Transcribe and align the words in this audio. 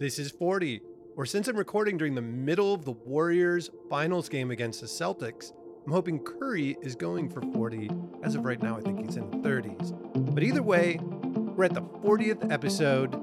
This 0.00 0.18
is 0.18 0.30
40, 0.30 0.80
or 1.14 1.26
since 1.26 1.46
I'm 1.46 1.58
recording 1.58 1.98
during 1.98 2.14
the 2.14 2.22
middle 2.22 2.72
of 2.72 2.86
the 2.86 2.92
Warriors 2.92 3.68
finals 3.90 4.30
game 4.30 4.50
against 4.50 4.80
the 4.80 4.86
Celtics, 4.86 5.52
I'm 5.84 5.92
hoping 5.92 6.18
Curry 6.20 6.78
is 6.80 6.94
going 6.94 7.28
for 7.28 7.42
40. 7.52 7.90
As 8.22 8.34
of 8.34 8.46
right 8.46 8.62
now, 8.62 8.78
I 8.78 8.80
think 8.80 9.04
he's 9.04 9.18
in 9.18 9.30
the 9.30 9.36
30s. 9.46 10.34
But 10.34 10.42
either 10.42 10.62
way, 10.62 10.98
we're 11.02 11.66
at 11.66 11.74
the 11.74 11.82
40th 11.82 12.50
episode 12.50 13.14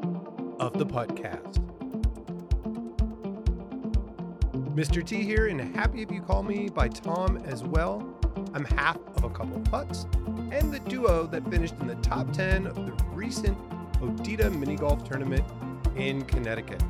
of 0.60 0.78
the 0.78 0.86
podcast. 0.86 1.58
Mr. 4.76 5.04
T 5.04 5.24
here, 5.24 5.48
and 5.48 5.76
happy 5.76 6.04
if 6.04 6.12
you 6.12 6.22
call 6.22 6.44
me 6.44 6.70
by 6.70 6.90
Tom 6.90 7.38
as 7.38 7.64
well. 7.64 8.08
I'm 8.54 8.66
half 8.66 9.00
of 9.16 9.24
a 9.24 9.32
couple 9.32 9.60
putts 9.62 10.06
and 10.52 10.72
the 10.72 10.80
duo 10.82 11.26
that 11.26 11.50
finished 11.50 11.74
in 11.82 11.88
the 11.88 11.96
top 11.96 12.32
10 12.34 12.68
of 12.68 12.76
the 12.76 12.94
recent 13.14 13.58
Odetah 14.00 14.52
Mini 14.52 14.76
Golf 14.76 15.04
Tournament 15.04 15.44
in 15.98 16.24
Connecticut. 16.26 16.82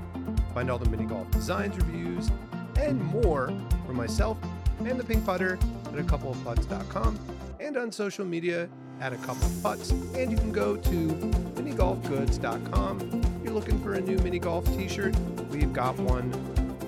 Find 0.54 0.70
all 0.70 0.78
the 0.78 0.90
mini 0.90 1.06
golf 1.06 1.30
designs, 1.32 1.76
reviews, 1.78 2.30
and 2.78 3.04
more 3.06 3.52
for 3.86 3.94
myself 3.94 4.38
and 4.80 5.00
the 5.00 5.04
pink 5.04 5.26
putter 5.26 5.58
at 5.92 6.00
a 6.00 6.04
coupleofputts.com 6.04 7.20
and 7.60 7.78
on 7.78 7.92
social 7.92 8.26
media 8.26 8.70
at 9.00 9.14
a 9.14 9.18
couple 9.18 9.46
of 9.46 9.64
putts. 9.64 9.92
And 9.92 10.32
you 10.32 10.38
can 10.38 10.52
go 10.52 10.76
to 10.78 11.08
minigolfgoods.com. 11.56 13.00
If 13.40 13.44
you're 13.44 13.54
looking 13.54 13.80
for 13.82 13.94
a 13.94 14.02
new 14.02 14.18
mini 14.20 14.40
golf 14.40 14.66
t-shirt, 14.76 15.16
we've 15.50 15.74
got 15.74 15.98
one 16.00 16.32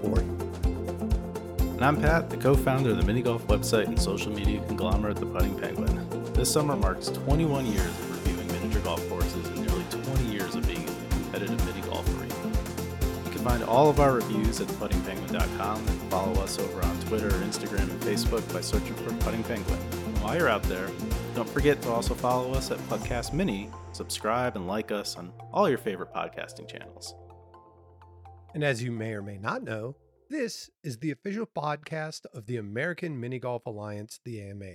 for 0.02 0.22
you. 0.22 0.40
And 1.76 1.86
I'm 1.86 2.02
Pat, 2.02 2.30
the 2.30 2.38
co 2.38 2.56
founder 2.56 2.92
of 2.92 2.98
the 2.98 3.04
mini 3.04 3.22
golf 3.22 3.48
website 3.48 3.86
and 3.86 4.00
social 4.00 4.32
media 4.32 4.62
conglomerate 4.68 5.18
The 5.18 5.26
Putting 5.26 5.58
Penguin. 5.58 6.34
This 6.34 6.52
summer 6.52 6.76
marks 6.76 7.08
21 7.08 7.66
years 7.68 7.86
of 7.86 8.26
reviewing 8.26 8.48
miniature 8.48 8.82
golf 8.82 9.08
courses 9.10 9.59
can 13.40 13.48
find 13.48 13.64
all 13.64 13.90
of 13.90 14.02
our 14.02 14.14
reviews 14.14 14.60
at 14.60 14.68
theputtingpenguin.com 14.68 15.88
and 15.88 16.02
follow 16.12 16.34
us 16.42 16.60
over 16.60 16.84
on 16.84 17.00
Twitter, 17.02 17.30
Instagram, 17.30 17.90
and 17.90 18.02
Facebook 18.02 18.54
by 18.54 18.60
searching 18.60 18.94
for 18.96 19.14
Putting 19.24 19.44
Penguin. 19.44 19.80
While 20.22 20.36
you're 20.36 20.50
out 20.50 20.64
there, 20.64 20.90
don't 21.36 21.48
forget 21.48 21.82
to 21.84 21.90
also 21.90 22.14
follow 22.14 22.54
us 22.54 22.70
at 22.70 22.80
Podcast 22.90 23.32
Mini, 23.32 23.70
subscribe, 23.94 24.58
and 24.58 24.68
like 24.68 24.92
us 24.92 25.16
on 25.16 25.32
all 25.54 25.70
your 25.70 25.78
favorite 25.78 26.14
podcasting 26.14 26.68
channels. 26.68 27.16
And 28.54 28.64
as 28.64 28.84
you 28.84 28.92
may 28.92 29.14
or 29.14 29.22
may 29.22 29.38
not 29.38 29.64
know, 29.64 29.96
this 30.30 30.70
is 30.84 30.98
the 30.98 31.12
official 31.12 31.46
podcast 31.46 32.26
of 32.34 32.46
the 32.46 32.58
American 32.58 33.20
Mini 33.20 33.40
Golf 33.40 33.66
Alliance, 33.66 34.20
the 34.26 34.42
AMA. 34.42 34.74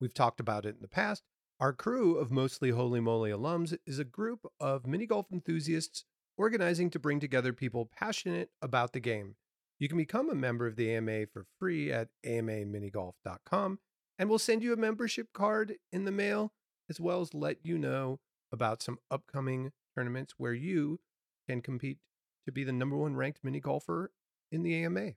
We've 0.00 0.14
talked 0.14 0.38
about 0.38 0.66
it 0.66 0.76
in 0.76 0.82
the 0.82 0.88
past. 0.88 1.24
Our 1.58 1.72
crew 1.72 2.16
of 2.18 2.30
mostly 2.30 2.70
Holy 2.70 3.00
Moly 3.00 3.30
alums 3.30 3.76
is 3.86 3.98
a 3.98 4.04
group 4.04 4.46
of 4.60 4.86
mini 4.86 5.06
golf 5.06 5.26
enthusiasts 5.32 6.04
organizing 6.36 6.90
to 6.90 6.98
bring 6.98 7.20
together 7.20 7.52
people 7.52 7.90
passionate 7.96 8.50
about 8.60 8.92
the 8.92 9.00
game. 9.00 9.36
You 9.78 9.88
can 9.88 9.98
become 9.98 10.30
a 10.30 10.34
member 10.34 10.66
of 10.66 10.76
the 10.76 10.94
AMA 10.94 11.26
for 11.32 11.46
free 11.58 11.92
at 11.92 12.08
amaminigolf.com, 12.24 13.78
and 14.18 14.28
we'll 14.28 14.38
send 14.38 14.62
you 14.62 14.72
a 14.72 14.76
membership 14.76 15.28
card 15.34 15.74
in 15.92 16.04
the 16.04 16.12
mail, 16.12 16.52
as 16.88 17.00
well 17.00 17.20
as 17.20 17.34
let 17.34 17.58
you 17.64 17.78
know 17.78 18.20
about 18.52 18.82
some 18.82 18.98
upcoming 19.10 19.72
tournaments 19.94 20.34
where 20.38 20.54
you 20.54 21.00
can 21.48 21.60
compete 21.60 21.98
to 22.46 22.52
be 22.52 22.64
the 22.64 22.72
number 22.72 22.96
one 22.96 23.16
ranked 23.16 23.42
mini 23.42 23.60
golfer 23.60 24.12
in 24.52 24.62
the 24.62 24.84
AMA. 24.84 25.12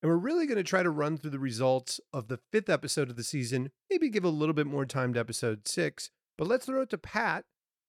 And 0.00 0.10
we're 0.10 0.16
really 0.16 0.46
going 0.46 0.58
to 0.58 0.64
try 0.64 0.82
to 0.82 0.90
run 0.90 1.18
through 1.18 1.30
the 1.30 1.38
results 1.38 2.00
of 2.12 2.28
the 2.28 2.38
fifth 2.52 2.68
episode 2.68 3.10
of 3.10 3.16
the 3.16 3.24
season, 3.24 3.70
maybe 3.90 4.08
give 4.08 4.24
a 4.24 4.28
little 4.28 4.54
bit 4.54 4.66
more 4.66 4.86
time 4.86 5.12
to 5.14 5.20
episode 5.20 5.66
six. 5.66 6.10
But 6.36 6.46
let's 6.46 6.66
throw 6.66 6.82
it 6.82 6.90
to 6.90 6.98
Pat 6.98 7.44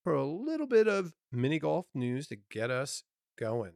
for 0.10 0.16
a 0.16 0.26
little 0.26 0.66
bit 0.66 0.88
of 0.88 1.14
mini 1.32 1.60
golf 1.60 1.86
news 1.94 2.26
to 2.26 2.36
get 2.50 2.72
us 2.72 3.04
going. 3.38 3.74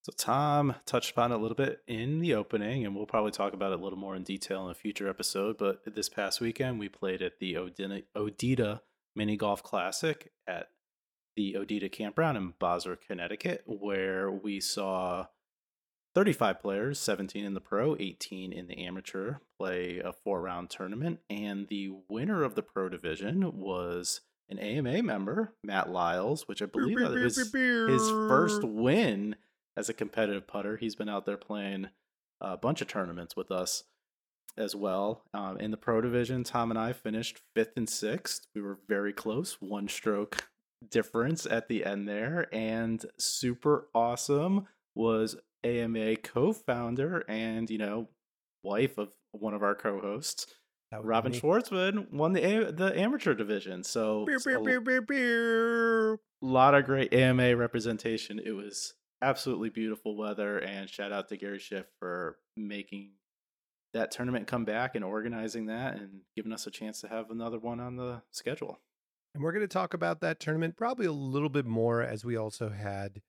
So, 0.00 0.12
Tom 0.16 0.74
touched 0.86 1.10
upon 1.10 1.32
it 1.32 1.34
a 1.34 1.38
little 1.38 1.54
bit 1.54 1.82
in 1.86 2.18
the 2.20 2.32
opening, 2.32 2.86
and 2.86 2.96
we'll 2.96 3.04
probably 3.04 3.30
talk 3.30 3.52
about 3.52 3.72
it 3.72 3.80
a 3.80 3.82
little 3.82 3.98
more 3.98 4.16
in 4.16 4.22
detail 4.22 4.64
in 4.64 4.70
a 4.70 4.74
future 4.74 5.06
episode. 5.06 5.58
But 5.58 5.82
this 5.94 6.08
past 6.08 6.40
weekend, 6.40 6.78
we 6.78 6.88
played 6.88 7.20
at 7.20 7.40
the 7.40 7.56
Odina, 7.56 8.04
Odetah 8.16 8.80
Mini 9.14 9.36
Golf 9.36 9.62
Classic 9.62 10.32
at 10.46 10.68
the 11.36 11.58
Odetah 11.58 11.90
Campground 11.90 12.38
in 12.38 12.54
Bozrah, 12.58 12.96
Connecticut, 12.96 13.62
where 13.66 14.30
we 14.30 14.60
saw 14.60 15.26
35 16.14 16.58
players, 16.58 16.98
17 16.98 17.44
in 17.44 17.52
the 17.52 17.60
pro, 17.60 17.96
18 18.00 18.50
in 18.50 18.66
the 18.66 18.86
amateur, 18.86 19.34
play 19.58 19.98
a 20.02 20.14
four 20.14 20.40
round 20.40 20.70
tournament. 20.70 21.20
And 21.28 21.68
the 21.68 21.90
winner 22.08 22.44
of 22.44 22.54
the 22.54 22.62
pro 22.62 22.88
division 22.88 23.58
was 23.58 24.22
an 24.48 24.58
AMA 24.58 25.02
member, 25.02 25.54
Matt 25.62 25.90
Lyles, 25.90 26.46
which 26.46 26.62
I 26.62 26.66
believe 26.66 27.00
was 27.00 27.36
his, 27.36 27.52
his 27.52 28.10
first 28.10 28.62
win 28.62 29.36
as 29.76 29.88
a 29.88 29.94
competitive 29.94 30.46
putter. 30.46 30.76
He's 30.76 30.94
been 30.94 31.08
out 31.08 31.26
there 31.26 31.36
playing 31.36 31.88
a 32.40 32.56
bunch 32.56 32.80
of 32.80 32.88
tournaments 32.88 33.36
with 33.36 33.50
us 33.50 33.84
as 34.56 34.74
well. 34.74 35.22
Um, 35.34 35.58
in 35.58 35.70
the 35.70 35.76
pro 35.76 36.00
division, 36.00 36.44
Tom 36.44 36.70
and 36.70 36.78
I 36.78 36.92
finished 36.92 37.40
fifth 37.54 37.76
and 37.76 37.88
sixth. 37.88 38.46
We 38.54 38.62
were 38.62 38.78
very 38.88 39.12
close, 39.12 39.56
one 39.60 39.88
stroke 39.88 40.48
difference 40.90 41.46
at 41.46 41.68
the 41.68 41.84
end 41.84 42.08
there. 42.08 42.46
And 42.52 43.04
super 43.18 43.88
awesome 43.94 44.66
was 44.94 45.36
AMA 45.64 46.16
co-founder 46.16 47.24
and 47.28 47.68
you 47.68 47.78
know 47.78 48.08
wife 48.62 48.98
of 48.98 49.14
one 49.32 49.54
of 49.54 49.62
our 49.62 49.74
co-hosts, 49.74 50.46
Robin. 50.92 51.32
Schwartzman, 51.32 52.12
won 52.12 52.32
the 52.32 52.72
the 52.74 52.98
amateur 52.98 53.34
division. 53.34 53.82
So 53.84 54.24
beer, 54.24 54.38
beer, 54.44 54.80
beer, 54.80 55.00
beer, 55.00 56.18
lot 56.40 56.74
of 56.74 56.84
great 56.84 57.12
AMA 57.12 57.56
representation. 57.56 58.40
It 58.44 58.52
was 58.52 58.94
absolutely 59.22 59.70
beautiful 59.70 60.16
weather, 60.16 60.58
and 60.58 60.88
shout 60.88 61.12
out 61.12 61.28
to 61.28 61.36
Gary 61.36 61.58
Schiff 61.58 61.86
for 61.98 62.38
making 62.56 63.12
that 63.94 64.10
tournament 64.10 64.46
come 64.46 64.64
back 64.64 64.94
and 64.94 65.04
organizing 65.04 65.66
that 65.66 65.96
and 65.96 66.20
giving 66.36 66.52
us 66.52 66.66
a 66.66 66.70
chance 66.70 67.00
to 67.00 67.08
have 67.08 67.30
another 67.30 67.58
one 67.58 67.80
on 67.80 67.96
the 67.96 68.22
schedule. 68.30 68.78
And 69.34 69.42
we're 69.42 69.52
going 69.52 69.62
to 69.62 69.68
talk 69.68 69.94
about 69.94 70.20
that 70.20 70.40
tournament 70.40 70.76
probably 70.76 71.06
a 71.06 71.12
little 71.12 71.48
bit 71.48 71.66
more 71.66 72.02
as 72.02 72.24
we 72.24 72.36
also 72.36 72.70
had 72.70 73.22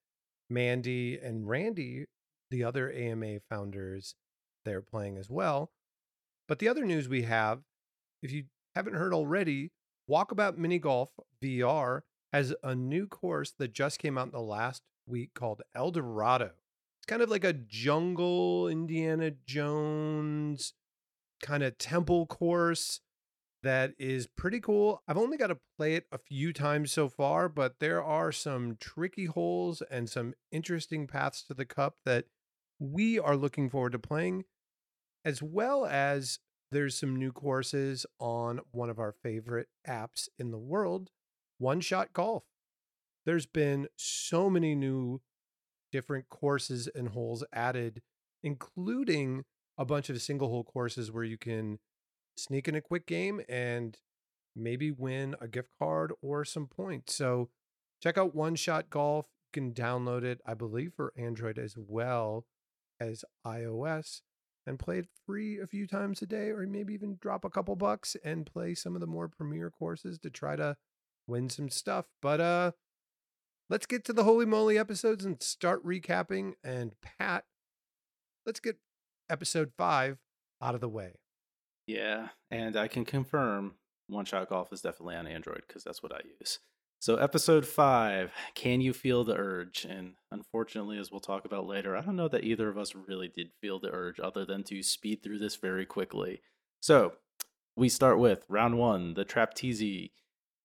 Mandy 0.50 1.18
and 1.22 1.48
Randy 1.48 2.06
the 2.50 2.64
other 2.64 2.92
AMA 2.92 3.40
founders 3.50 4.16
they're 4.64 4.82
playing 4.82 5.18
as 5.18 5.30
well. 5.30 5.72
But 6.48 6.60
the 6.60 6.70
other 6.70 6.86
news 6.86 7.10
we 7.10 7.24
have, 7.24 7.62
if 8.22 8.32
you 8.32 8.46
haven't 8.76 8.96
heard 8.96 9.14
already, 9.14 9.72
Walkabout 10.10 10.58
Mini 10.58 10.80
Golf 10.80 11.10
VR 11.44 12.02
has 12.32 12.54
a 12.64 12.76
new 12.76 13.08
course 13.08 13.54
that 13.58 13.74
just 13.74 14.00
came 14.00 14.18
out 14.18 14.28
in 14.28 14.32
the 14.32 14.42
last 14.42 14.84
week 15.06 15.34
called 15.34 15.62
El 15.76 15.92
Dorado. 15.92 16.52
It's 17.00 17.06
kind 17.08 17.22
of 17.22 17.30
like 17.30 17.44
a 17.44 17.54
jungle 17.54 18.68
Indiana 18.68 19.32
Jones 19.46 20.74
kind 21.42 21.64
of 21.64 21.78
temple 21.78 22.26
course 22.26 23.02
that 23.64 23.94
is 23.98 24.28
pretty 24.28 24.60
cool. 24.60 25.02
I've 25.08 25.18
only 25.18 25.38
got 25.38 25.48
to 25.48 25.58
play 25.78 25.96
it 25.96 26.06
a 26.12 26.18
few 26.18 26.54
times 26.54 26.92
so 26.92 27.10
far, 27.10 27.50
but 27.50 27.80
there 27.80 28.04
are 28.04 28.32
some 28.32 28.78
tricky 28.80 29.26
holes 29.26 29.82
and 29.90 30.10
some 30.10 30.34
interesting 30.52 31.08
paths 31.08 31.44
to 31.44 31.54
the 31.54 31.66
cup 31.66 31.98
that 32.06 32.26
we 32.80 33.20
are 33.20 33.36
looking 33.36 33.70
forward 33.70 33.94
to 33.94 34.00
playing, 34.00 34.46
as 35.28 35.44
well 35.44 35.86
as 35.86 36.40
there's 36.72 36.98
some 36.98 37.14
new 37.14 37.34
courses 37.34 38.06
on 38.18 38.62
one 38.72 38.90
of 38.90 38.98
our 38.98 39.12
favorite 39.12 39.68
apps 39.86 40.30
in 40.40 40.52
the 40.52 40.58
world, 40.58 41.10
One 41.58 41.82
Shot 41.82 42.14
Golf. 42.14 42.44
There's 43.26 43.46
been 43.46 43.90
so 43.98 44.50
many 44.50 44.74
new 44.74 45.20
different 45.92 46.30
courses 46.30 46.88
and 46.96 47.10
holes 47.10 47.44
added, 47.52 48.02
including 48.42 49.44
a 49.78 49.84
bunch 49.84 50.10
of 50.10 50.22
single 50.22 50.48
hole 50.48 50.64
courses 50.64 51.12
where 51.12 51.26
you 51.26 51.38
can 51.38 51.80
sneak 52.38 52.70
in 52.70 52.76
a 52.76 52.82
quick 52.82 53.06
game 53.06 53.42
and 53.50 53.98
maybe 54.56 54.92
win 54.92 55.36
a 55.42 55.48
gift 55.50 55.72
card 55.78 56.14
or 56.22 56.46
some 56.46 56.68
points. 56.68 57.14
So 57.14 57.50
check 58.02 58.18
out 58.18 58.34
One 58.34 58.56
Shot 58.56 58.90
Golf. 58.90 59.26
You 59.54 59.62
can 59.62 59.74
download 59.74 60.24
it, 60.24 60.40
I 60.46 60.54
believe, 60.54 60.94
for 60.96 61.12
Android 61.18 61.60
as 61.60 61.76
well 61.78 62.46
as 62.98 63.26
iOS 63.46 64.22
and 64.68 64.78
play 64.78 65.00
it 65.00 65.08
free 65.26 65.60
a 65.60 65.66
few 65.66 65.88
times 65.88 66.22
a 66.22 66.26
day, 66.26 66.50
or 66.50 66.68
maybe 66.68 66.94
even 66.94 67.18
drop 67.22 67.46
a 67.46 67.50
couple 67.50 67.76
bucks 67.76 68.16
and 68.24 68.46
play 68.46 68.76
some 68.76 68.94
of 68.94 69.02
the 69.02 69.08
more 69.08 69.28
premier 69.28 69.72
courses 69.72 70.20
to 70.20 70.30
try 70.30 70.56
to 70.56 70.76
win 71.26 71.50
some 71.50 71.70
stuff. 71.70 72.06
But 72.22 72.42
uh 72.42 72.72
let's 73.70 73.86
get 73.86 74.04
to 74.06 74.14
the 74.14 74.24
holy 74.24 74.46
moly 74.46 74.78
episodes 74.78 75.26
and 75.26 75.42
start 75.42 75.86
recapping. 75.86 76.54
And 76.64 76.94
Pat, 77.02 77.46
let's 78.46 78.60
get 78.60 78.78
episode 79.30 79.72
five 79.78 80.20
out 80.62 80.76
of 80.76 80.82
the 80.82 80.90
way. 80.90 81.14
Yeah, 81.86 82.30
and 82.52 82.76
I 82.76 82.88
can 82.88 83.06
confirm 83.06 83.76
one 84.08 84.26
shot 84.26 84.50
golf 84.50 84.72
is 84.74 84.82
definitely 84.82 85.16
on 85.16 85.28
Android 85.28 85.64
because 85.68 85.84
that's 85.84 86.04
what 86.04 86.14
I 86.14 86.20
use. 86.40 86.60
So, 87.00 87.18
episode 87.18 87.68
five, 87.68 88.32
Can 88.56 88.82
You 88.82 88.92
Feel 88.92 89.24
the 89.24 89.36
Urge? 89.36 89.86
And 89.88 90.16
unfortunately, 90.32 90.98
as 90.98 91.12
we'll 91.12 91.20
talk 91.20 91.46
about 91.46 91.68
later, 91.68 91.96
I 91.96 92.02
don't 92.02 92.16
know 92.16 92.28
that 92.28 92.44
either 92.44 92.70
of 92.70 92.78
us 92.78 92.96
really 92.96 93.28
did 93.28 93.52
feel 93.62 93.80
the 93.80 93.92
urge 93.94 94.20
other 94.20 94.46
than 94.46 94.64
to 94.64 94.82
speed 94.82 95.22
through 95.22 95.38
this 95.38 95.58
very 95.58 95.86
quickly. 95.86 96.42
So, 96.82 97.14
we 97.76 97.88
start 97.88 98.18
with 98.18 98.46
round 98.50 98.80
one, 98.80 99.14
the 99.14 99.26
Traptezi 99.26 100.10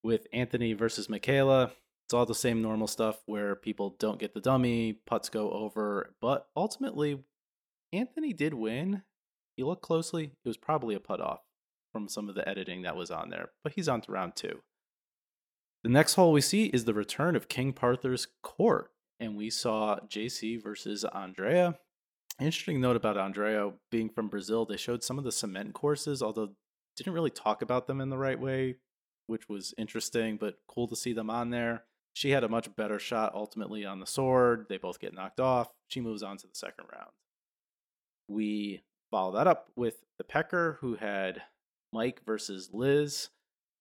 with 0.03 0.27
Anthony 0.33 0.73
versus 0.73 1.11
Michaela. 1.11 1.73
It's 2.07 2.15
all 2.15 2.25
the 2.25 2.35
same 2.35 2.63
normal 2.63 2.87
stuff 2.87 3.21
where 3.27 3.55
people 3.55 3.95
don't 3.99 4.19
get 4.19 4.33
the 4.33 4.41
dummy, 4.41 4.95
putts 5.07 5.29
go 5.29 5.51
over, 5.51 6.15
but 6.23 6.49
ultimately, 6.57 7.23
Anthony 7.93 8.33
did 8.33 8.55
win. 8.55 9.03
You 9.59 9.67
look 9.67 9.83
closely, 9.83 10.25
it 10.25 10.49
was 10.49 10.57
probably 10.57 10.95
a 10.95 11.01
putt 11.01 11.21
off 11.21 11.41
from 11.93 12.09
some 12.09 12.31
of 12.31 12.35
the 12.35 12.49
editing 12.49 12.83
that 12.83 12.97
was 12.97 13.11
on 13.11 13.29
there, 13.29 13.51
but 13.63 13.75
he's 13.75 13.89
on 13.89 14.01
to 14.01 14.13
round 14.13 14.35
two. 14.35 14.63
The 15.83 15.89
next 15.89 16.15
hole 16.15 16.31
we 16.31 16.41
see 16.41 16.67
is 16.67 16.85
the 16.85 16.95
return 16.95 17.35
of 17.35 17.49
King 17.49 17.73
Parthur's 17.73 18.29
court, 18.43 18.93
and 19.19 19.37
we 19.37 19.51
saw 19.51 19.99
JC 20.09 20.63
versus 20.63 21.05
Andrea. 21.05 21.77
Interesting 22.41 22.81
note 22.81 22.97
about 22.97 23.19
Andrea 23.19 23.73
being 23.91 24.09
from 24.09 24.29
Brazil, 24.29 24.65
they 24.65 24.77
showed 24.77 25.03
some 25.03 25.19
of 25.19 25.25
the 25.25 25.33
cement 25.33 25.75
courses, 25.75 26.23
although 26.23 26.51
didn't 26.97 27.13
really 27.15 27.31
talk 27.31 27.63
about 27.63 27.87
them 27.87 28.01
in 28.01 28.11
the 28.11 28.19
right 28.19 28.39
way, 28.39 28.77
which 29.27 29.49
was 29.49 29.75
interesting, 29.77 30.37
but 30.37 30.59
cool 30.69 30.87
to 30.87 30.97
see 30.97 31.13
them 31.13 31.31
on 31.31 31.51
there. 31.51 31.85
She 32.15 32.31
had 32.31 32.45
a 32.45 32.49
much 32.49 32.75
better 32.77 32.99
shot 32.99 33.35
ultimately 33.35 33.85
on 33.85 33.99
the 33.99 34.07
sword. 34.07 34.67
They 34.69 34.77
both 34.77 35.01
get 35.01 35.15
knocked 35.15 35.41
off. 35.41 35.73
She 35.89 36.01
moves 36.01 36.23
on 36.23 36.37
to 36.37 36.47
the 36.47 36.55
second 36.55 36.87
round. 36.93 37.11
We 38.29 38.83
follow 39.11 39.33
that 39.33 39.47
up 39.47 39.71
with 39.75 40.05
the 40.19 40.25
Pecker, 40.25 40.79
who 40.81 40.97
had 40.97 41.43
Mike 41.93 42.21
versus 42.25 42.71
Liz. 42.73 43.31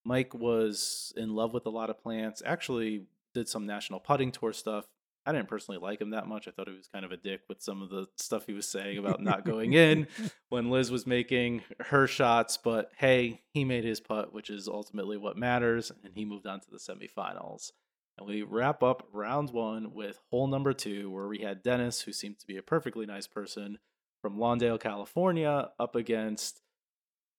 Mike 0.03 0.33
was 0.33 1.13
in 1.15 1.35
love 1.35 1.53
with 1.53 1.65
a 1.65 1.69
lot 1.69 1.89
of 1.89 2.01
plants. 2.01 2.41
Actually, 2.45 3.05
did 3.33 3.47
some 3.47 3.65
national 3.65 3.99
putting 3.99 4.31
tour 4.31 4.53
stuff. 4.53 4.85
I 5.25 5.31
didn't 5.31 5.49
personally 5.49 5.79
like 5.79 6.01
him 6.01 6.09
that 6.11 6.27
much. 6.27 6.47
I 6.47 6.51
thought 6.51 6.67
he 6.67 6.75
was 6.75 6.87
kind 6.87 7.05
of 7.05 7.11
a 7.11 7.17
dick 7.17 7.41
with 7.47 7.61
some 7.61 7.83
of 7.83 7.89
the 7.89 8.07
stuff 8.17 8.47
he 8.47 8.53
was 8.53 8.67
saying 8.67 8.97
about 8.97 9.21
not 9.21 9.45
going 9.45 9.73
in 9.73 10.07
when 10.49 10.71
Liz 10.71 10.89
was 10.89 11.05
making 11.05 11.61
her 11.79 12.07
shots. 12.07 12.57
But 12.57 12.91
hey, 12.97 13.41
he 13.53 13.63
made 13.63 13.83
his 13.83 13.99
putt, 13.99 14.33
which 14.33 14.49
is 14.49 14.67
ultimately 14.67 15.17
what 15.17 15.37
matters, 15.37 15.91
and 16.03 16.15
he 16.15 16.25
moved 16.25 16.47
on 16.47 16.59
to 16.61 16.71
the 16.71 16.79
semifinals. 16.79 17.71
And 18.17 18.27
we 18.27 18.41
wrap 18.41 18.81
up 18.81 19.07
round 19.13 19.51
one 19.51 19.93
with 19.93 20.19
hole 20.31 20.47
number 20.47 20.73
two, 20.73 21.11
where 21.11 21.27
we 21.27 21.39
had 21.39 21.61
Dennis, 21.61 22.01
who 22.01 22.13
seemed 22.13 22.39
to 22.39 22.47
be 22.47 22.57
a 22.57 22.63
perfectly 22.63 23.05
nice 23.05 23.27
person 23.27 23.77
from 24.23 24.37
Lawndale, 24.37 24.79
California, 24.79 25.69
up 25.79 25.95
against 25.95 26.61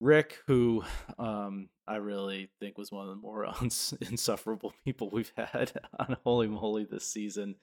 Rick, 0.03 0.39
who 0.49 0.83
um, 1.17 1.69
I 1.87 1.97
really 1.97 2.51
think 2.59 2.77
was 2.77 2.91
one 2.91 3.09
of 3.09 3.11
the 3.11 3.23
more 3.23 3.47
uns- 3.61 3.95
insufferable 4.01 4.75
people 4.85 5.09
we've 5.11 5.33
had 5.37 5.73
on 5.99 6.17
Holy 6.25 6.49
Moly 6.49 6.85
this 6.85 7.07
season, 7.07 7.55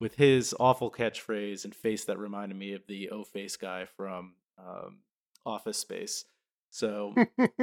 with 0.00 0.16
his 0.16 0.54
awful 0.58 0.90
catchphrase 0.90 1.64
and 1.64 1.74
face 1.74 2.04
that 2.06 2.18
reminded 2.18 2.58
me 2.58 2.72
of 2.72 2.82
the 2.88 3.10
O 3.10 3.22
face 3.22 3.56
guy 3.56 3.86
from 3.96 4.34
um, 4.58 4.98
Office 5.46 5.78
Space. 5.78 6.24
So 6.70 7.14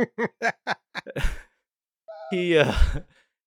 he 2.31 2.57
uh, 2.57 2.73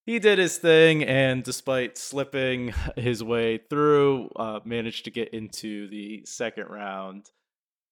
he 0.04 0.19
did 0.19 0.38
his 0.38 0.58
thing, 0.58 1.02
and 1.02 1.42
despite 1.42 1.96
slipping 1.96 2.75
his 2.96 3.25
way 3.25 3.58
through, 3.70 4.28
uh, 4.36 4.60
managed 4.66 5.06
to 5.06 5.10
get 5.10 5.32
into 5.32 5.88
the 5.88 6.25
second 6.26 6.66
round. 6.66 7.31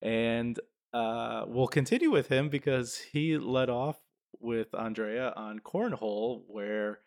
And 0.03 0.61
uh, 0.93 1.45
we'll 1.47 1.69
continue 1.69 2.11
with 2.11 2.29
him 2.29 2.49
because 2.49 2.99
he 2.99 3.39
led 3.39 3.71
off 3.71 3.99
with 4.41 4.75
Andrea 4.75 5.33
on 5.37 5.61
cornhole, 5.61 6.43
where 6.47 7.01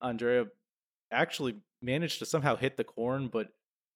Andrea 0.00 0.46
actually 1.10 1.56
managed 1.82 2.18
to 2.20 2.26
somehow 2.26 2.56
hit 2.56 2.76
the 2.76 2.84
corn, 2.84 3.28
but 3.28 3.48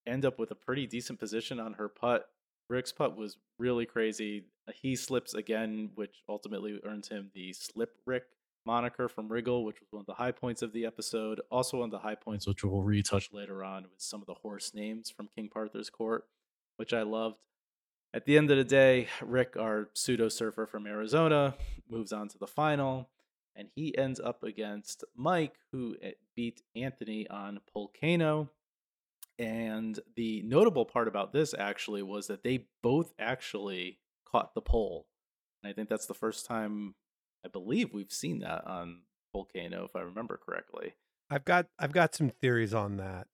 end 0.06 0.25
up 0.25 0.38
with 0.38 0.50
a 0.50 0.54
pretty 0.54 0.87
decent 0.87 1.19
position 1.19 1.60
on 1.60 1.75
her 1.75 1.88
putt. 1.88 2.28
Rick's 2.69 2.92
putt 2.92 3.16
was 3.16 3.37
really 3.58 3.87
crazy. 3.87 4.44
He 4.75 4.94
slips 4.94 5.34
again, 5.34 5.90
which 5.94 6.22
ultimately 6.28 6.81
earns 6.84 7.08
him 7.08 7.31
the 7.34 7.52
Slip 7.52 7.96
Rick 8.06 8.25
moniker 8.64 9.08
from 9.08 9.28
Riggle, 9.28 9.64
which 9.64 9.81
was 9.81 9.88
one 9.90 10.00
of 10.00 10.06
the 10.06 10.14
high 10.14 10.32
points 10.32 10.62
of 10.62 10.72
the 10.72 10.84
episode. 10.87 11.40
Also, 11.50 11.78
one 11.78 11.87
of 11.87 11.90
the 11.90 11.98
high 11.98 12.14
points, 12.14 12.46
which 12.46 12.62
we'll 12.62 12.82
retouch 12.82 13.31
later 13.32 13.64
on, 13.64 13.84
was 13.84 14.04
some 14.04 14.20
of 14.20 14.26
the 14.26 14.34
horse 14.34 14.72
names 14.75 15.10
from 15.10 15.28
King 15.34 15.48
Parthur's 15.52 15.90
court, 15.90 16.25
which 16.76 16.92
I 16.92 17.02
loved. 17.02 17.38
At 18.12 18.24
the 18.24 18.36
end 18.36 18.50
of 18.50 18.56
the 18.56 18.64
day, 18.64 19.06
Rick, 19.22 19.56
our 19.56 19.88
pseudo 19.94 20.28
surfer 20.28 20.66
from 20.66 20.86
Arizona, 20.86 21.54
moves 21.88 22.12
on 22.12 22.28
to 22.28 22.38
the 22.38 22.46
final, 22.46 23.08
and 23.54 23.68
he 23.74 23.96
ends 23.96 24.18
up 24.18 24.42
against 24.42 25.04
Mike, 25.16 25.54
who 25.70 25.96
eh, 26.02 26.12
beat 26.34 26.62
Anthony 26.74 27.28
on 27.28 27.60
Volcano. 27.72 28.50
And 29.38 29.98
the 30.16 30.42
notable 30.42 30.84
part 30.84 31.06
about 31.08 31.32
this 31.32 31.54
actually 31.56 32.02
was 32.02 32.26
that 32.26 32.42
they 32.42 32.66
both 32.82 33.14
actually 33.18 34.00
caught 34.30 34.54
the 34.54 34.60
pole. 34.60 35.06
And 35.62 35.70
I 35.70 35.72
think 35.72 35.88
that's 35.88 36.06
the 36.06 36.14
first 36.14 36.46
time 36.46 36.94
I 37.44 37.48
believe 37.48 37.92
we've 37.92 38.12
seen 38.12 38.40
that 38.40 38.66
on 38.66 39.02
Volcano, 39.32 39.84
if 39.84 39.94
I 39.94 40.00
remember 40.00 40.36
correctly. 40.36 40.94
I've 41.30 41.44
got 41.44 41.66
I've 41.78 41.92
got 41.92 42.14
some 42.14 42.30
theories 42.30 42.74
on 42.74 42.96
that. 42.96 43.28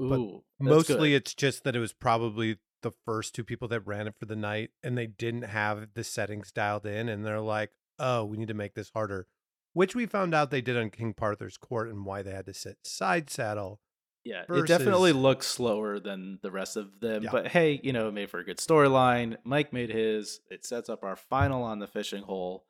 Ooh, 0.00 0.42
but 0.58 0.64
mostly 0.64 1.10
good. 1.10 1.16
it's 1.16 1.34
just 1.34 1.64
that 1.64 1.76
it 1.76 1.80
was 1.80 1.92
probably 1.92 2.56
the 2.82 2.92
first 3.04 3.34
two 3.34 3.44
people 3.44 3.68
that 3.68 3.86
ran 3.86 4.06
it 4.06 4.14
for 4.18 4.26
the 4.26 4.36
night 4.36 4.70
and 4.82 4.96
they 4.96 5.06
didn't 5.06 5.42
have 5.42 5.88
the 5.94 6.04
settings 6.04 6.52
dialed 6.52 6.86
in 6.86 7.08
and 7.08 7.24
they're 7.24 7.40
like, 7.40 7.70
oh, 7.98 8.24
we 8.24 8.36
need 8.36 8.48
to 8.48 8.54
make 8.54 8.74
this 8.74 8.90
harder, 8.94 9.26
which 9.72 9.94
we 9.94 10.06
found 10.06 10.34
out 10.34 10.50
they 10.50 10.60
did 10.60 10.76
on 10.76 10.90
King 10.90 11.14
Parthur's 11.14 11.56
court 11.56 11.88
and 11.88 12.04
why 12.04 12.22
they 12.22 12.32
had 12.32 12.46
to 12.46 12.54
sit 12.54 12.78
side 12.84 13.30
saddle. 13.30 13.80
Yeah, 14.24 14.44
versus... 14.46 14.64
it 14.64 14.66
definitely 14.68 15.12
looks 15.12 15.48
slower 15.48 15.98
than 15.98 16.38
the 16.42 16.50
rest 16.52 16.76
of 16.76 17.00
them. 17.00 17.24
Yeah. 17.24 17.30
But 17.32 17.48
hey, 17.48 17.80
you 17.82 17.92
know, 17.92 18.08
it 18.08 18.12
made 18.12 18.30
for 18.30 18.38
a 18.38 18.44
good 18.44 18.58
storyline. 18.58 19.36
Mike 19.42 19.72
made 19.72 19.90
his. 19.90 20.40
It 20.48 20.64
sets 20.64 20.88
up 20.88 21.02
our 21.02 21.16
final 21.16 21.64
on 21.64 21.80
the 21.80 21.88
fishing 21.88 22.22
hole 22.22 22.64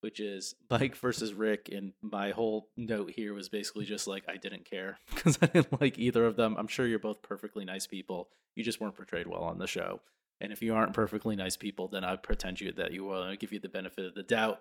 which 0.00 0.20
is 0.20 0.54
Mike 0.70 0.96
versus 0.96 1.34
Rick. 1.34 1.68
And 1.72 1.92
my 2.02 2.30
whole 2.30 2.68
note 2.76 3.12
here 3.12 3.34
was 3.34 3.48
basically 3.48 3.84
just 3.84 4.06
like, 4.06 4.24
I 4.28 4.36
didn't 4.36 4.68
care 4.68 4.98
because 5.14 5.38
I 5.40 5.46
didn't 5.46 5.80
like 5.80 5.98
either 5.98 6.24
of 6.26 6.36
them. 6.36 6.56
I'm 6.58 6.68
sure 6.68 6.86
you're 6.86 6.98
both 6.98 7.22
perfectly 7.22 7.64
nice 7.64 7.86
people. 7.86 8.28
You 8.54 8.64
just 8.64 8.80
weren't 8.80 8.96
portrayed 8.96 9.26
well 9.26 9.42
on 9.42 9.58
the 9.58 9.66
show. 9.66 10.00
And 10.40 10.52
if 10.52 10.62
you 10.62 10.74
aren't 10.74 10.92
perfectly 10.92 11.34
nice 11.34 11.56
people, 11.56 11.88
then 11.88 12.04
I 12.04 12.16
pretend 12.16 12.60
you 12.60 12.72
that 12.72 12.92
you 12.92 13.04
will 13.04 13.22
and 13.22 13.38
give 13.38 13.52
you 13.52 13.60
the 13.60 13.68
benefit 13.68 14.04
of 14.04 14.14
the 14.14 14.22
doubt. 14.22 14.60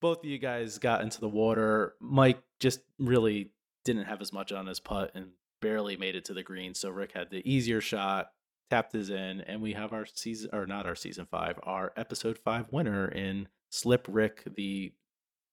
Both 0.00 0.20
of 0.20 0.24
you 0.24 0.38
guys 0.38 0.78
got 0.78 1.02
into 1.02 1.20
the 1.20 1.28
water. 1.28 1.94
Mike 2.00 2.42
just 2.58 2.80
really 2.98 3.50
didn't 3.84 4.04
have 4.04 4.22
as 4.22 4.32
much 4.32 4.50
on 4.50 4.66
his 4.66 4.80
putt 4.80 5.12
and 5.14 5.32
barely 5.60 5.96
made 5.96 6.16
it 6.16 6.24
to 6.26 6.34
the 6.34 6.42
green. 6.42 6.74
So 6.74 6.88
Rick 6.90 7.12
had 7.12 7.30
the 7.30 7.48
easier 7.50 7.82
shot, 7.82 8.30
tapped 8.70 8.92
his 8.92 9.10
in, 9.10 9.42
and 9.42 9.60
we 9.60 9.74
have 9.74 9.92
our 9.92 10.06
season 10.06 10.50
or 10.52 10.66
not 10.66 10.86
our 10.86 10.94
season 10.94 11.26
five, 11.30 11.58
our 11.62 11.92
episode 11.96 12.38
five 12.38 12.66
winner 12.70 13.06
in 13.06 13.48
Slip 13.70 14.06
Rick, 14.10 14.42
the 14.56 14.92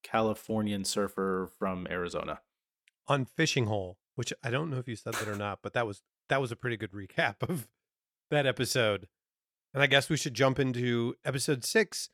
Californian 0.04 0.84
surfer 0.84 1.50
from 1.58 1.88
Arizona. 1.90 2.42
On 3.08 3.26
Fishing 3.26 3.68
Hole, 3.68 3.98
which 4.16 4.34
I 4.44 4.50
don't 4.50 4.70
know 4.70 4.78
if 4.78 4.88
you 4.88 4.96
said 4.96 5.14
that 5.14 5.28
or 5.28 5.36
not, 5.38 5.60
but 5.62 5.74
that 5.74 5.88
was 5.88 6.02
that 6.30 6.42
was 6.42 6.52
a 6.52 6.58
pretty 6.58 6.76
good 6.76 6.92
recap 6.92 7.36
of 7.42 7.68
that 8.30 8.46
episode. 8.46 9.08
And 9.74 9.82
I 9.82 9.88
guess 9.88 10.10
we 10.10 10.18
should 10.18 10.34
jump 10.34 10.60
into 10.60 11.16
episode 11.24 11.64
six, 11.64 12.10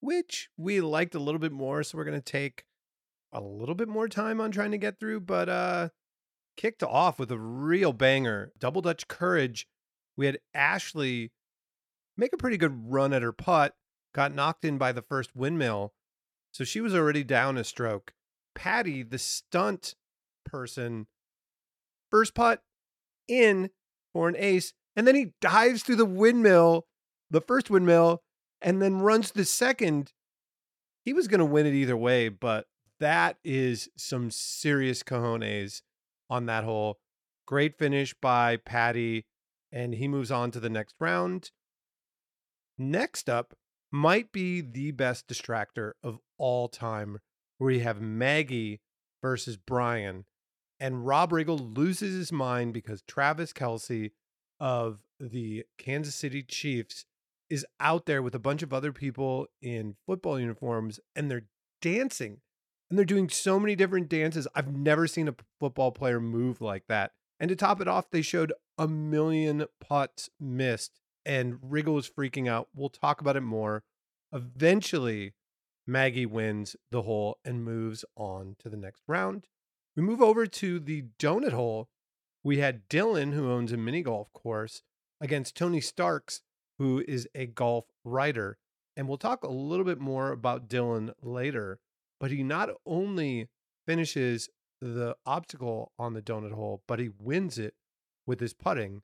which 0.00 0.48
we 0.56 0.80
liked 0.80 1.14
a 1.14 1.20
little 1.20 1.40
bit 1.40 1.52
more. 1.52 1.82
So 1.82 1.98
we're 1.98 2.04
gonna 2.04 2.20
take 2.20 2.64
a 3.32 3.40
little 3.40 3.74
bit 3.74 3.88
more 3.88 4.08
time 4.08 4.40
on 4.40 4.50
trying 4.50 4.70
to 4.70 4.78
get 4.78 4.98
through, 4.98 5.20
but 5.20 5.48
uh 5.48 5.88
kicked 6.56 6.82
off 6.82 7.18
with 7.18 7.30
a 7.32 7.38
real 7.38 7.92
banger. 7.92 8.52
Double 8.58 8.82
Dutch 8.82 9.08
Courage. 9.08 9.66
We 10.16 10.26
had 10.26 10.38
Ashley 10.54 11.32
make 12.16 12.32
a 12.32 12.36
pretty 12.36 12.58
good 12.58 12.92
run 12.92 13.12
at 13.12 13.22
her 13.22 13.32
putt 13.32 13.74
got 14.14 14.34
knocked 14.34 14.64
in 14.64 14.78
by 14.78 14.92
the 14.92 15.02
first 15.02 15.34
windmill. 15.34 15.92
So 16.52 16.64
she 16.64 16.80
was 16.80 16.94
already 16.94 17.24
down 17.24 17.56
a 17.56 17.64
stroke. 17.64 18.12
Patty, 18.54 19.02
the 19.02 19.18
stunt 19.18 19.94
person, 20.44 21.06
first 22.10 22.34
putt 22.34 22.62
in 23.26 23.70
for 24.12 24.28
an 24.28 24.36
ace. 24.36 24.74
And 24.94 25.06
then 25.06 25.14
he 25.14 25.32
dives 25.40 25.82
through 25.82 25.96
the 25.96 26.04
windmill, 26.04 26.86
the 27.30 27.40
first 27.40 27.70
windmill, 27.70 28.22
and 28.60 28.82
then 28.82 29.00
runs 29.00 29.30
the 29.30 29.44
second. 29.44 30.12
He 31.04 31.12
was 31.12 31.28
going 31.28 31.40
to 31.40 31.44
win 31.44 31.66
it 31.66 31.74
either 31.74 31.96
way, 31.96 32.28
but 32.28 32.66
that 33.00 33.38
is 33.42 33.88
some 33.96 34.30
serious 34.30 35.02
cojones 35.02 35.82
on 36.28 36.46
that 36.46 36.64
hole. 36.64 36.98
Great 37.46 37.78
finish 37.78 38.14
by 38.20 38.58
Patty, 38.58 39.26
and 39.72 39.94
he 39.94 40.06
moves 40.06 40.30
on 40.30 40.50
to 40.50 40.60
the 40.60 40.70
next 40.70 40.94
round. 41.00 41.50
Next 42.78 43.28
up, 43.28 43.54
might 43.92 44.32
be 44.32 44.60
the 44.60 44.90
best 44.90 45.28
distractor 45.28 45.92
of 46.02 46.18
all 46.38 46.68
time, 46.68 47.18
where 47.58 47.70
you 47.70 47.80
have 47.80 48.00
Maggie 48.00 48.80
versus 49.22 49.56
Brian, 49.56 50.24
and 50.80 51.06
Rob 51.06 51.30
Riggle 51.30 51.76
loses 51.76 52.16
his 52.16 52.32
mind 52.32 52.72
because 52.72 53.02
Travis 53.02 53.52
Kelce 53.52 54.10
of 54.58 55.02
the 55.20 55.64
Kansas 55.78 56.14
City 56.14 56.42
Chiefs 56.42 57.04
is 57.48 57.66
out 57.78 58.06
there 58.06 58.22
with 58.22 58.34
a 58.34 58.40
bunch 58.40 58.62
of 58.62 58.72
other 58.72 58.92
people 58.92 59.46
in 59.60 59.94
football 60.06 60.40
uniforms 60.40 60.98
and 61.14 61.30
they're 61.30 61.44
dancing 61.82 62.40
and 62.88 62.98
they're 62.98 63.04
doing 63.04 63.28
so 63.28 63.60
many 63.60 63.76
different 63.76 64.08
dances. 64.08 64.48
I've 64.54 64.74
never 64.74 65.06
seen 65.06 65.28
a 65.28 65.34
football 65.60 65.92
player 65.92 66.18
move 66.18 66.60
like 66.60 66.86
that. 66.88 67.12
And 67.38 67.48
to 67.48 67.56
top 67.56 67.80
it 67.80 67.88
off, 67.88 68.10
they 68.10 68.22
showed 68.22 68.52
a 68.78 68.88
million 68.88 69.66
putts 69.80 70.30
missed 70.40 71.01
and 71.24 71.54
Riggle 71.60 71.98
is 71.98 72.10
freaking 72.10 72.48
out. 72.48 72.68
We'll 72.74 72.88
talk 72.88 73.20
about 73.20 73.36
it 73.36 73.42
more. 73.42 73.82
Eventually, 74.32 75.34
Maggie 75.86 76.26
wins 76.26 76.76
the 76.90 77.02
hole 77.02 77.38
and 77.44 77.64
moves 77.64 78.04
on 78.16 78.56
to 78.60 78.68
the 78.68 78.76
next 78.76 79.02
round. 79.06 79.46
We 79.96 80.02
move 80.02 80.22
over 80.22 80.46
to 80.46 80.80
the 80.80 81.04
donut 81.18 81.52
hole. 81.52 81.88
We 82.42 82.58
had 82.58 82.88
Dylan, 82.88 83.34
who 83.34 83.50
owns 83.50 83.72
a 83.72 83.76
mini 83.76 84.02
golf 84.02 84.32
course, 84.32 84.82
against 85.20 85.56
Tony 85.56 85.80
Starks, 85.80 86.40
who 86.78 87.04
is 87.06 87.28
a 87.34 87.46
golf 87.46 87.84
writer. 88.04 88.58
And 88.96 89.08
we'll 89.08 89.18
talk 89.18 89.44
a 89.44 89.50
little 89.50 89.84
bit 89.84 90.00
more 90.00 90.32
about 90.32 90.68
Dylan 90.68 91.12
later, 91.22 91.78
but 92.20 92.30
he 92.30 92.42
not 92.42 92.70
only 92.86 93.48
finishes 93.86 94.48
the 94.80 95.16
obstacle 95.24 95.92
on 95.98 96.14
the 96.14 96.22
donut 96.22 96.52
hole, 96.52 96.82
but 96.88 96.98
he 96.98 97.10
wins 97.18 97.58
it 97.58 97.74
with 98.26 98.40
his 98.40 98.52
putting 98.52 99.02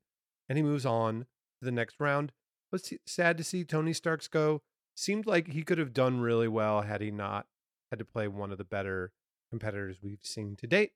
and 0.48 0.56
he 0.58 0.62
moves 0.62 0.86
on 0.86 1.26
to 1.58 1.64
the 1.64 1.72
next 1.72 1.96
round. 2.00 2.32
Was 2.70 2.92
sad 3.06 3.38
to 3.38 3.44
see 3.44 3.64
Tony 3.64 3.92
Starks 3.92 4.28
go. 4.28 4.62
Seemed 4.94 5.26
like 5.26 5.48
he 5.48 5.62
could 5.62 5.78
have 5.78 5.94
done 5.94 6.20
really 6.20 6.48
well 6.48 6.82
had 6.82 7.00
he 7.00 7.10
not 7.10 7.46
had 7.90 7.98
to 7.98 8.04
play 8.04 8.28
one 8.28 8.52
of 8.52 8.58
the 8.58 8.64
better 8.64 9.12
competitors 9.50 9.98
we've 10.02 10.18
seen 10.22 10.56
to 10.56 10.66
date. 10.66 10.92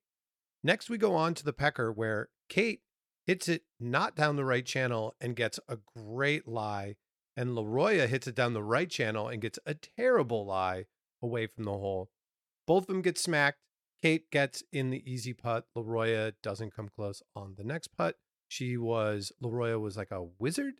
Next, 0.63 0.91
we 0.91 0.99
go 0.99 1.15
on 1.15 1.35
to 1.35 1.45
the 1.45 1.53
Pecker, 1.53 1.91
where 1.91 2.29
Kate 2.49 2.83
hits 3.27 3.49
it 3.49 3.63
not 3.81 4.15
down 4.17 4.37
the 4.37 4.45
right 4.45 4.67
channel 4.67 5.15
and 5.21 5.37
gets 5.37 5.59
a 5.69 5.79
great 5.97 6.47
lie, 6.47 6.97
and 7.37 7.51
Laroya 7.51 8.07
hits 8.07 8.27
it 8.27 8.35
down 8.35 8.53
the 8.53 8.63
right 8.63 8.91
channel 8.91 9.29
and 9.29 9.41
gets 9.41 9.59
a 9.65 9.75
terrible 9.75 10.45
lie 10.45 10.87
away 11.23 11.47
from 11.47 11.65
the 11.65 11.71
hole. 11.71 12.11
Both 12.67 12.85
of 12.85 12.87
them 12.89 13.03
get 13.03 13.19
smacked. 13.19 13.59
Kate 14.03 14.31
gets 14.31 14.63
in 14.73 14.91
the 14.91 15.03
easy 15.11 15.33
putt. 15.33 15.67
Laroya 15.77 16.33
doesn't 16.43 16.75
come 16.75 16.89
close 16.89 17.23
on 17.35 17.55
the 17.57 17.65
next 17.65 17.89
putt. 17.97 18.17
She 18.53 18.77
was, 18.77 19.33
Laroya 19.43 19.81
was 19.81 19.97
like 19.97 20.11
a 20.11 20.29
wizard, 20.39 20.75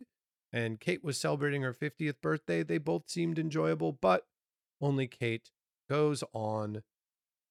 and 0.51 0.79
Kate 0.79 1.03
was 1.03 1.17
celebrating 1.17 1.63
her 1.63 1.73
50th 1.73 2.21
birthday. 2.21 2.61
They 2.61 2.77
both 2.77 3.09
seemed 3.09 3.39
enjoyable, 3.39 3.91
but 3.91 4.27
only 4.79 5.07
Kate 5.07 5.49
goes 5.89 6.23
on 6.33 6.83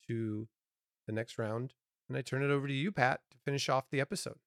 to 0.07 0.47
the 1.09 1.13
next 1.13 1.39
round. 1.39 1.75
And 2.09 2.17
I 2.17 2.23
turn 2.23 2.45
it 2.45 2.53
over 2.53 2.69
to 2.69 2.73
you, 2.73 2.93
Pat, 2.93 3.23
to 3.33 3.39
finish 3.45 3.69
off 3.69 3.91
the 3.91 4.01
episode. 4.01 4.39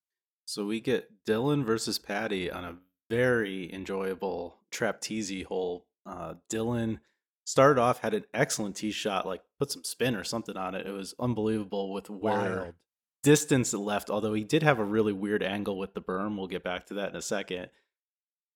So 0.45 0.65
we 0.65 0.79
get 0.79 1.25
Dylan 1.25 1.65
versus 1.65 1.99
Patty 1.99 2.49
on 2.49 2.63
a 2.63 2.77
very 3.09 3.69
enjoyable 3.73 4.55
trapeze 4.71 5.43
hole. 5.43 5.87
Uh, 6.05 6.35
Dylan 6.49 6.99
started 7.45 7.81
off 7.81 7.99
had 7.99 8.13
an 8.13 8.23
excellent 8.33 8.77
tee 8.77 8.91
shot, 8.91 9.25
like 9.25 9.41
put 9.59 9.71
some 9.71 9.83
spin 9.83 10.15
or 10.15 10.23
something 10.23 10.55
on 10.55 10.73
it. 10.73 10.87
It 10.87 10.93
was 10.93 11.13
unbelievable 11.19 11.91
with 11.91 12.09
where 12.09 12.59
Wild. 12.61 12.73
Distance 13.25 13.73
left. 13.73 14.11
Although 14.11 14.35
he 14.35 14.43
did 14.43 14.61
have 14.61 14.77
a 14.77 14.85
really 14.85 15.11
weird 15.11 15.41
angle 15.41 15.77
with 15.79 15.95
the 15.95 16.01
berm. 16.01 16.37
We'll 16.37 16.47
get 16.47 16.63
back 16.63 16.85
to 16.87 16.93
that 16.93 17.09
in 17.09 17.15
a 17.15 17.21
second. 17.21 17.69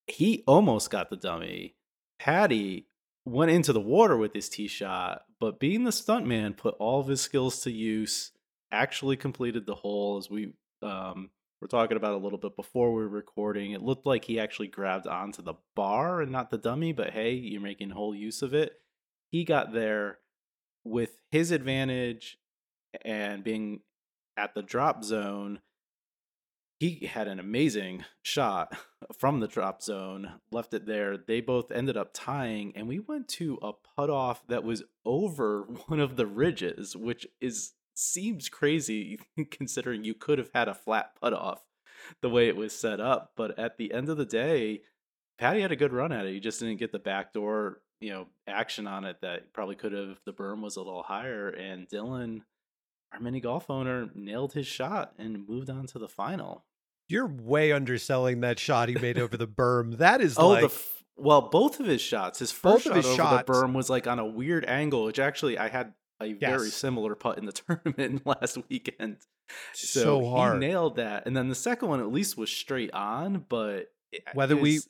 He 0.06 0.44
almost 0.46 0.90
got 0.90 1.10
the 1.10 1.16
dummy. 1.16 1.74
Patty 2.20 2.86
went 3.24 3.50
into 3.50 3.72
the 3.72 3.80
water 3.80 4.16
with 4.16 4.32
his 4.32 4.48
tee 4.48 4.68
shot, 4.68 5.22
but 5.40 5.58
being 5.58 5.84
the 5.84 5.90
stuntman, 5.90 6.56
put 6.56 6.76
all 6.78 7.00
of 7.00 7.08
his 7.08 7.20
skills 7.20 7.60
to 7.62 7.70
use. 7.70 8.30
Actually 8.72 9.16
completed 9.16 9.66
the 9.66 9.74
hole 9.74 10.16
as 10.16 10.30
we 10.30 10.52
um, 10.82 11.30
were 11.60 11.66
talking 11.66 11.96
about 11.96 12.14
a 12.14 12.22
little 12.22 12.38
bit 12.38 12.54
before 12.54 12.92
we 12.92 13.02
were 13.02 13.08
recording. 13.08 13.72
It 13.72 13.82
looked 13.82 14.06
like 14.06 14.24
he 14.24 14.38
actually 14.38 14.68
grabbed 14.68 15.08
onto 15.08 15.42
the 15.42 15.54
bar 15.74 16.20
and 16.20 16.30
not 16.30 16.50
the 16.50 16.58
dummy, 16.58 16.92
but 16.92 17.10
hey, 17.10 17.32
you're 17.32 17.60
making 17.60 17.90
whole 17.90 18.14
use 18.14 18.42
of 18.42 18.54
it. 18.54 18.74
He 19.32 19.44
got 19.44 19.72
there 19.72 20.18
with 20.84 21.18
his 21.32 21.50
advantage 21.50 22.38
and 23.04 23.42
being 23.42 23.80
at 24.40 24.54
the 24.54 24.62
drop 24.62 25.04
zone 25.04 25.60
he 26.80 27.06
had 27.12 27.28
an 27.28 27.38
amazing 27.38 28.06
shot 28.22 28.74
from 29.18 29.40
the 29.40 29.46
drop 29.46 29.82
zone, 29.82 30.40
left 30.50 30.72
it 30.72 30.86
there. 30.86 31.18
They 31.18 31.42
both 31.42 31.70
ended 31.70 31.96
up 31.96 32.10
tying, 32.14 32.72
and 32.74 32.88
we 32.88 32.98
went 32.98 33.28
to 33.28 33.58
a 33.62 33.72
putt 33.74 34.08
off 34.08 34.46
that 34.48 34.64
was 34.64 34.82
over 35.04 35.62
one 35.86 36.00
of 36.00 36.16
the 36.16 36.26
ridges, 36.26 36.96
which 36.96 37.26
is 37.40 37.74
seems 37.94 38.48
crazy 38.48 39.18
considering 39.50 40.04
you 40.04 40.14
could 40.14 40.38
have 40.38 40.50
had 40.54 40.68
a 40.68 40.74
flat 40.74 41.12
putt 41.20 41.34
off 41.34 41.60
the 42.22 42.30
way 42.30 42.48
it 42.48 42.56
was 42.56 42.72
set 42.72 42.98
up. 42.98 43.32
But 43.36 43.58
at 43.58 43.76
the 43.76 43.92
end 43.92 44.08
of 44.08 44.16
the 44.16 44.24
day, 44.24 44.80
Patty 45.38 45.60
had 45.60 45.72
a 45.72 45.76
good 45.76 45.92
run 45.92 46.12
at 46.12 46.24
it. 46.24 46.32
He 46.32 46.40
just 46.40 46.60
didn't 46.60 46.78
get 46.78 46.92
the 46.92 46.98
backdoor, 46.98 47.82
you 48.00 48.10
know, 48.10 48.26
action 48.46 48.86
on 48.86 49.04
it 49.04 49.18
that 49.20 49.52
probably 49.52 49.74
could 49.74 49.92
have 49.92 50.18
the 50.24 50.32
berm 50.32 50.62
was 50.62 50.76
a 50.76 50.82
little 50.82 51.02
higher. 51.02 51.50
And 51.50 51.86
Dylan, 51.90 52.40
our 53.12 53.20
mini 53.20 53.40
golf 53.40 53.70
owner, 53.70 54.10
nailed 54.14 54.52
his 54.52 54.66
shot 54.66 55.14
and 55.18 55.48
moved 55.48 55.70
on 55.70 55.86
to 55.88 55.98
the 55.98 56.08
final. 56.08 56.64
You're 57.08 57.26
way 57.26 57.72
underselling 57.72 58.40
that 58.40 58.58
shot 58.58 58.88
he 58.88 58.94
made 58.94 59.18
over 59.18 59.36
the 59.36 59.48
berm. 59.48 59.98
That 59.98 60.20
is 60.20 60.38
oh, 60.38 60.48
like... 60.48 60.60
the 60.60 60.66
f- 60.66 61.04
well, 61.16 61.42
both 61.42 61.80
of 61.80 61.86
his 61.86 62.00
shots. 62.00 62.38
His 62.38 62.52
first 62.52 62.84
shot 62.84 62.96
over 62.96 63.14
shots. 63.14 63.46
the 63.46 63.52
berm 63.52 63.74
was 63.74 63.90
like 63.90 64.06
on 64.06 64.18
a 64.18 64.26
weird 64.26 64.64
angle, 64.64 65.04
which 65.04 65.18
actually 65.18 65.58
I 65.58 65.68
had 65.68 65.92
a 66.20 66.26
yes. 66.26 66.38
very 66.40 66.70
similar 66.70 67.14
putt 67.14 67.38
in 67.38 67.46
the 67.46 67.52
tournament 67.52 68.22
last 68.26 68.58
weekend. 68.68 69.18
So, 69.74 70.02
so 70.02 70.28
hard. 70.28 70.62
he 70.62 70.68
nailed 70.68 70.96
that, 70.96 71.26
and 71.26 71.36
then 71.36 71.48
the 71.48 71.54
second 71.54 71.88
one 71.88 72.00
at 72.00 72.12
least 72.12 72.36
was 72.36 72.50
straight 72.50 72.92
on. 72.92 73.44
But 73.48 73.86
uh, 74.14 74.30
whether 74.34 74.56
we, 74.56 74.80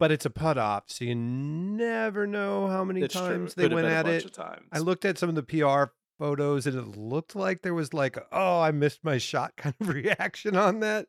but 0.00 0.10
it's 0.10 0.26
a 0.26 0.30
putt 0.30 0.58
off, 0.58 0.84
so 0.88 1.04
you 1.04 1.14
never 1.14 2.26
know 2.26 2.66
how 2.66 2.82
many 2.84 3.06
times 3.06 3.54
they 3.54 3.68
went 3.68 3.86
at 3.86 4.08
it. 4.08 4.36
I 4.72 4.78
looked 4.78 5.04
at 5.04 5.18
some 5.18 5.28
of 5.28 5.36
the 5.36 5.42
PR 5.44 5.92
photos, 6.18 6.66
and 6.66 6.76
it 6.76 6.98
looked 6.98 7.34
like 7.36 7.62
there 7.62 7.74
was 7.74 7.94
like, 7.94 8.18
"Oh, 8.32 8.60
I 8.60 8.70
missed 8.70 9.04
my 9.04 9.18
shot" 9.18 9.54
kind 9.56 9.74
of 9.80 9.88
reaction 9.88 10.56
on 10.56 10.80
that 10.80 11.06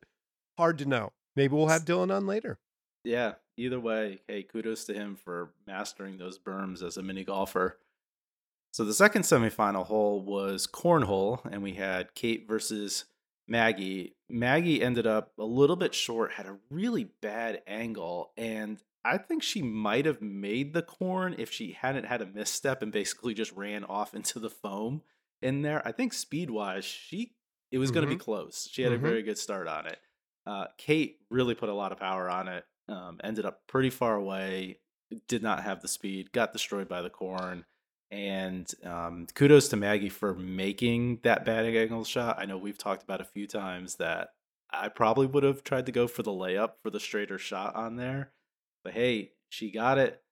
hard 0.58 0.78
to 0.78 0.84
know. 0.86 1.12
Maybe 1.36 1.54
we'll 1.54 1.68
have 1.68 1.84
Dylan 1.84 2.14
on 2.14 2.26
later. 2.26 2.58
Yeah, 3.04 3.34
either 3.56 3.80
way, 3.80 4.20
hey, 4.28 4.42
kudos 4.42 4.84
to 4.86 4.94
him 4.94 5.16
for 5.16 5.52
mastering 5.66 6.18
those 6.18 6.38
berms 6.38 6.82
as 6.82 6.96
a 6.96 7.02
mini 7.02 7.24
golfer. 7.24 7.78
So 8.72 8.84
the 8.84 8.94
second 8.94 9.22
semifinal 9.22 9.86
hole 9.86 10.22
was 10.22 10.66
cornhole, 10.66 11.40
and 11.50 11.62
we 11.62 11.74
had 11.74 12.14
Kate 12.14 12.46
versus 12.46 13.06
Maggie. 13.48 14.14
Maggie 14.28 14.82
ended 14.82 15.06
up 15.06 15.32
a 15.38 15.44
little 15.44 15.76
bit 15.76 15.94
short, 15.94 16.32
had 16.32 16.46
a 16.46 16.58
really 16.70 17.04
bad 17.20 17.62
angle, 17.66 18.32
and 18.36 18.80
I 19.04 19.18
think 19.18 19.42
she 19.42 19.62
might 19.62 20.06
have 20.06 20.20
made 20.20 20.74
the 20.74 20.82
corn 20.82 21.34
if 21.38 21.50
she 21.50 21.72
hadn't 21.72 22.04
had 22.04 22.20
a 22.20 22.26
misstep 22.26 22.82
and 22.82 22.92
basically 22.92 23.34
just 23.34 23.52
ran 23.52 23.84
off 23.84 24.14
into 24.14 24.38
the 24.38 24.50
foam 24.50 25.02
in 25.40 25.62
there. 25.62 25.86
I 25.86 25.92
think 25.92 26.12
speed 26.12 26.50
wise, 26.50 26.84
she 26.84 27.32
it 27.70 27.78
was 27.78 27.90
mm-hmm. 27.90 27.94
going 27.94 28.08
to 28.08 28.14
be 28.14 28.18
close. 28.18 28.68
She 28.70 28.82
had 28.82 28.92
mm-hmm. 28.92 29.04
a 29.04 29.08
very 29.08 29.22
good 29.22 29.38
start 29.38 29.68
on 29.68 29.86
it. 29.86 29.98
Uh, 30.46 30.66
Kate 30.76 31.18
really 31.30 31.54
put 31.54 31.68
a 31.68 31.74
lot 31.74 31.92
of 31.92 31.98
power 31.98 32.28
on 32.28 32.48
it. 32.48 32.64
Um, 32.88 33.18
ended 33.22 33.46
up 33.46 33.60
pretty 33.68 33.90
far 33.90 34.16
away. 34.16 34.80
Did 35.28 35.42
not 35.42 35.62
have 35.62 35.80
the 35.80 35.88
speed. 35.88 36.32
Got 36.32 36.52
destroyed 36.52 36.88
by 36.88 37.02
the 37.02 37.10
corn. 37.10 37.64
And 38.10 38.68
um, 38.84 39.28
kudos 39.34 39.68
to 39.68 39.76
Maggie 39.76 40.08
for 40.08 40.34
making 40.34 41.20
that 41.22 41.44
bad 41.44 41.64
angle 41.64 42.04
shot. 42.04 42.38
I 42.38 42.46
know 42.46 42.58
we've 42.58 42.78
talked 42.78 43.04
about 43.04 43.20
a 43.20 43.24
few 43.24 43.46
times 43.46 43.96
that 43.96 44.30
I 44.72 44.88
probably 44.88 45.26
would 45.26 45.44
have 45.44 45.62
tried 45.62 45.86
to 45.86 45.92
go 45.92 46.08
for 46.08 46.22
the 46.22 46.32
layup 46.32 46.72
for 46.82 46.90
the 46.90 47.00
straighter 47.00 47.38
shot 47.38 47.76
on 47.76 47.96
there. 47.96 48.32
But 48.84 48.94
hey, 48.94 49.32
she 49.48 49.70
got 49.70 49.98
it. 49.98 50.22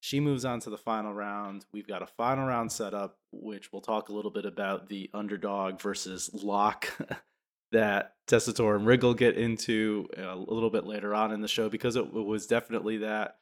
She 0.00 0.20
moves 0.20 0.44
on 0.44 0.60
to 0.60 0.70
the 0.70 0.78
final 0.78 1.12
round. 1.12 1.64
We've 1.72 1.86
got 1.86 2.02
a 2.02 2.06
final 2.06 2.46
round 2.46 2.70
set 2.70 2.94
up, 2.94 3.18
which 3.32 3.72
we'll 3.72 3.82
talk 3.82 4.08
a 4.08 4.12
little 4.12 4.30
bit 4.30 4.44
about 4.44 4.88
the 4.88 5.10
underdog 5.12 5.80
versus 5.80 6.30
lock 6.32 6.88
that 7.72 8.14
Tessitore 8.28 8.76
and 8.76 8.86
Riggle 8.86 9.16
get 9.16 9.36
into 9.36 10.08
uh, 10.16 10.34
a 10.34 10.36
little 10.36 10.70
bit 10.70 10.86
later 10.86 11.14
on 11.14 11.32
in 11.32 11.40
the 11.40 11.48
show 11.48 11.68
because 11.68 11.96
it, 11.96 12.12
was 12.12 12.46
definitely 12.46 12.98
that. 12.98 13.38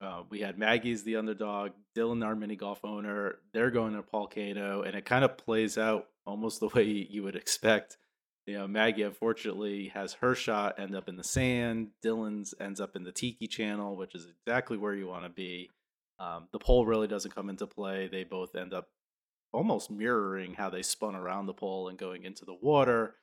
Uh, 0.00 0.22
we 0.30 0.40
had 0.40 0.58
Maggie's 0.58 1.04
the 1.04 1.16
underdog, 1.16 1.72
Dylan, 1.94 2.24
our 2.24 2.34
mini 2.34 2.56
golf 2.56 2.84
owner. 2.84 3.36
They're 3.52 3.70
going 3.70 3.94
to 3.94 4.02
Paul 4.02 4.28
Kano, 4.28 4.82
and 4.82 4.94
it 4.94 5.04
kind 5.04 5.24
of 5.24 5.36
plays 5.36 5.76
out 5.76 6.06
almost 6.26 6.60
the 6.60 6.68
way 6.68 6.84
you 6.84 7.22
would 7.22 7.36
expect. 7.36 7.98
You 8.50 8.58
know, 8.58 8.68
Maggie 8.68 9.02
unfortunately 9.02 9.88
has 9.94 10.14
her 10.14 10.34
shot 10.34 10.78
end 10.78 10.94
up 10.94 11.08
in 11.08 11.16
the 11.16 11.24
sand. 11.24 11.88
Dylan's 12.04 12.54
ends 12.60 12.80
up 12.80 12.96
in 12.96 13.04
the 13.04 13.12
Tiki 13.12 13.46
Channel, 13.46 13.96
which 13.96 14.14
is 14.14 14.26
exactly 14.26 14.76
where 14.76 14.94
you 14.94 15.06
want 15.06 15.24
to 15.24 15.30
be. 15.30 15.70
Um, 16.18 16.48
the 16.52 16.58
pole 16.58 16.84
really 16.84 17.08
doesn't 17.08 17.34
come 17.34 17.48
into 17.48 17.66
play. 17.66 18.08
They 18.08 18.24
both 18.24 18.54
end 18.54 18.74
up 18.74 18.88
almost 19.52 19.90
mirroring 19.90 20.54
how 20.54 20.70
they 20.70 20.82
spun 20.82 21.14
around 21.14 21.46
the 21.46 21.54
pole 21.54 21.88
and 21.88 21.98
going 21.98 22.24
into 22.24 22.44
the 22.44 22.56
water 22.60 23.14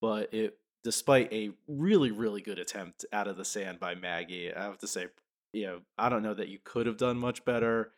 but 0.00 0.32
it 0.32 0.58
despite 0.82 1.32
a 1.32 1.50
really 1.68 2.10
really 2.10 2.40
good 2.40 2.58
attempt 2.58 3.04
out 3.12 3.28
of 3.28 3.36
the 3.36 3.44
sand 3.44 3.78
by 3.78 3.94
Maggie, 3.94 4.52
I 4.52 4.64
have 4.64 4.78
to 4.78 4.88
say, 4.88 5.06
you 5.52 5.66
know, 5.66 5.80
I 5.98 6.08
don't 6.08 6.22
know 6.22 6.34
that 6.34 6.48
you 6.48 6.58
could 6.62 6.86
have 6.86 6.96
done 6.96 7.18
much 7.18 7.44
better. 7.44 7.92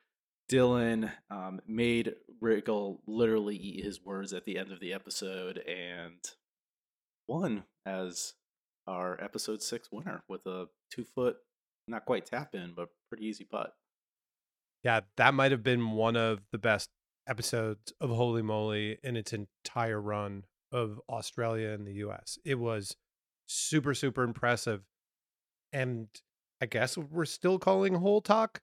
Dylan 0.50 1.10
um, 1.30 1.60
made 1.66 2.14
Riggle 2.42 2.98
literally 3.06 3.56
eat 3.56 3.84
his 3.84 4.04
words 4.04 4.32
at 4.32 4.44
the 4.44 4.58
end 4.58 4.72
of 4.72 4.80
the 4.80 4.92
episode 4.92 5.58
and 5.58 6.18
won 7.32 7.64
as 7.86 8.34
our 8.86 9.22
episode 9.22 9.62
six 9.62 9.88
winner 9.90 10.22
with 10.28 10.44
a 10.46 10.66
two 10.90 11.04
foot, 11.04 11.36
not 11.88 12.04
quite 12.04 12.26
tap 12.26 12.54
in, 12.54 12.72
but 12.76 12.88
pretty 13.08 13.26
easy 13.26 13.44
putt. 13.44 13.72
Yeah, 14.84 15.00
that 15.16 15.34
might 15.34 15.52
have 15.52 15.62
been 15.62 15.92
one 15.92 16.16
of 16.16 16.40
the 16.50 16.58
best 16.58 16.90
episodes 17.28 17.92
of 18.00 18.10
Holy 18.10 18.42
Moly 18.42 18.98
in 19.02 19.16
its 19.16 19.32
entire 19.32 20.00
run 20.00 20.44
of 20.72 21.00
Australia 21.08 21.70
and 21.70 21.86
the 21.86 21.94
US. 21.94 22.38
It 22.44 22.58
was 22.58 22.96
super, 23.46 23.94
super 23.94 24.24
impressive. 24.24 24.82
And 25.72 26.08
I 26.60 26.66
guess 26.66 26.98
we're 26.98 27.24
still 27.24 27.58
calling 27.58 27.94
Hole 27.94 28.20
Talk. 28.20 28.60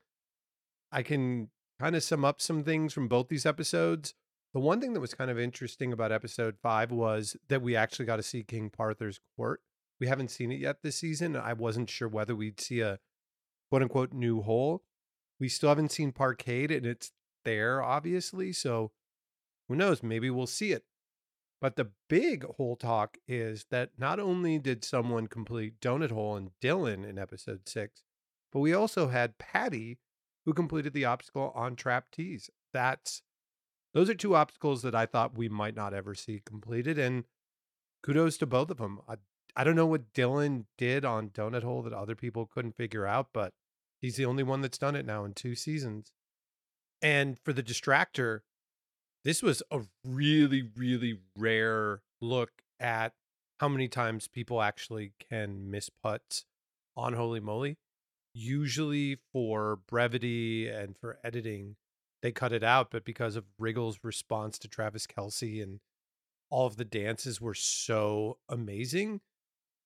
I 0.92 1.04
can 1.04 1.50
kind 1.80 1.96
of 1.96 2.04
sum 2.04 2.26
up 2.26 2.42
some 2.42 2.64
things 2.64 2.94
from 2.94 3.08
both 3.08 3.30
these 3.30 3.46
episodes. 3.46 4.14
The 4.54 4.60
one 4.60 4.82
thing 4.82 4.94
that 4.94 5.00
was 5.00 5.14
kind 5.14 5.30
of 5.30 5.40
interesting 5.40 5.94
about 5.94 6.12
episode 6.12 6.58
five 6.62 6.92
was 6.92 7.38
that 7.50 7.62
we 7.62 7.76
actually 7.76 8.06
got 8.06 8.16
to 8.16 8.24
see 8.24 8.44
King 8.44 8.70
Parthur's 8.70 9.20
court. 9.36 9.62
We 10.00 10.08
haven't 10.08 10.32
seen 10.32 10.52
it 10.52 10.60
yet 10.60 10.78
this 10.82 10.96
season. 10.96 11.36
I 11.36 11.54
wasn't 11.54 11.90
sure 11.90 12.08
whether 12.08 12.36
we'd 12.36 12.60
see 12.60 12.82
a 12.82 13.00
quote 13.70 13.84
unquote 13.84 14.12
new 14.12 14.42
hole. 14.42 14.84
We 15.40 15.50
still 15.50 15.70
haven't 15.70 15.92
seen 15.92 16.12
Parkade 16.12 16.76
and 16.76 16.86
it's 16.86 17.12
there, 17.46 17.84
obviously. 17.84 18.52
So 18.52 18.92
who 19.68 19.76
knows? 19.76 20.02
Maybe 20.02 20.30
we'll 20.30 20.48
see 20.48 20.72
it. 20.72 20.84
But 21.62 21.76
the 21.76 21.92
big 22.08 22.46
hole 22.46 22.76
talk 22.76 23.18
is 23.28 23.66
that 23.70 23.92
not 23.98 24.20
only 24.20 24.58
did 24.58 24.84
someone 24.84 25.28
complete 25.28 25.80
Donut 25.82 26.12
Hole 26.12 26.38
and 26.38 26.52
Dylan 26.62 27.08
in 27.08 27.20
episode 27.20 27.68
six, 27.68 28.02
but 28.52 28.62
we 28.62 28.74
also 28.74 29.10
had 29.10 29.38
Patty 29.38 30.00
who 30.46 30.54
completed 30.54 30.94
the 30.94 31.06
obstacle 31.06 31.52
on 31.54 31.76
Trap 31.76 32.06
Tees. 32.12 32.50
That's 32.74 33.22
those 33.94 34.10
are 34.10 34.16
two 34.16 34.36
obstacles 34.36 34.82
that 34.84 34.96
I 34.96 35.06
thought 35.06 35.38
we 35.38 35.50
might 35.50 35.76
not 35.76 35.94
ever 35.94 36.14
see 36.14 36.42
completed. 36.46 36.98
And 36.98 37.24
kudos 38.04 38.38
to 38.38 38.46
both 38.46 38.70
of 38.70 38.78
them. 38.78 39.00
I, 39.08 39.16
I 39.56 39.64
don't 39.64 39.76
know 39.76 39.86
what 39.86 40.14
Dylan 40.14 40.66
did 40.78 41.06
on 41.06 41.30
Donut 41.30 41.64
Hole 41.64 41.82
that 41.84 41.94
other 41.94 42.16
people 42.16 42.46
couldn't 42.46 42.78
figure 42.78 43.06
out, 43.06 43.30
but 43.34 43.54
he's 44.00 44.16
the 44.16 44.26
only 44.26 44.44
one 44.44 44.62
that's 44.62 44.78
done 44.78 44.96
it 44.96 45.06
now 45.06 45.26
in 45.26 45.34
two 45.34 45.56
seasons. 45.56 46.12
And 47.02 47.40
for 47.40 47.54
the 47.54 47.64
distractor, 47.64 48.42
this 49.24 49.42
was 49.42 49.64
a 49.72 49.82
really, 50.06 50.64
really 50.76 51.20
rare 51.36 52.02
look 52.22 52.52
at 52.80 53.14
how 53.60 53.68
many 53.68 53.88
times 53.88 54.28
people 54.28 54.62
actually 54.62 55.14
can 55.30 55.70
miss 55.70 55.90
putts 55.90 56.46
on 56.96 57.14
Holy 57.14 57.40
Moly. 57.40 57.78
Usually 58.34 59.18
for 59.34 59.76
brevity 59.76 60.70
and 60.70 60.96
for 60.98 61.20
editing, 61.24 61.76
they 62.22 62.32
cut 62.32 62.54
it 62.54 62.64
out, 62.64 62.92
but 62.92 63.06
because 63.06 63.36
of 63.36 63.46
Riggle's 63.58 64.00
response 64.04 64.58
to 64.60 64.68
Travis 64.68 65.08
Kelce 65.08 65.62
and 65.62 65.80
all 66.50 66.66
of 66.66 66.78
the 66.78 66.86
dances 66.86 67.40
were 67.40 67.54
so 67.54 68.38
amazing, 68.50 69.22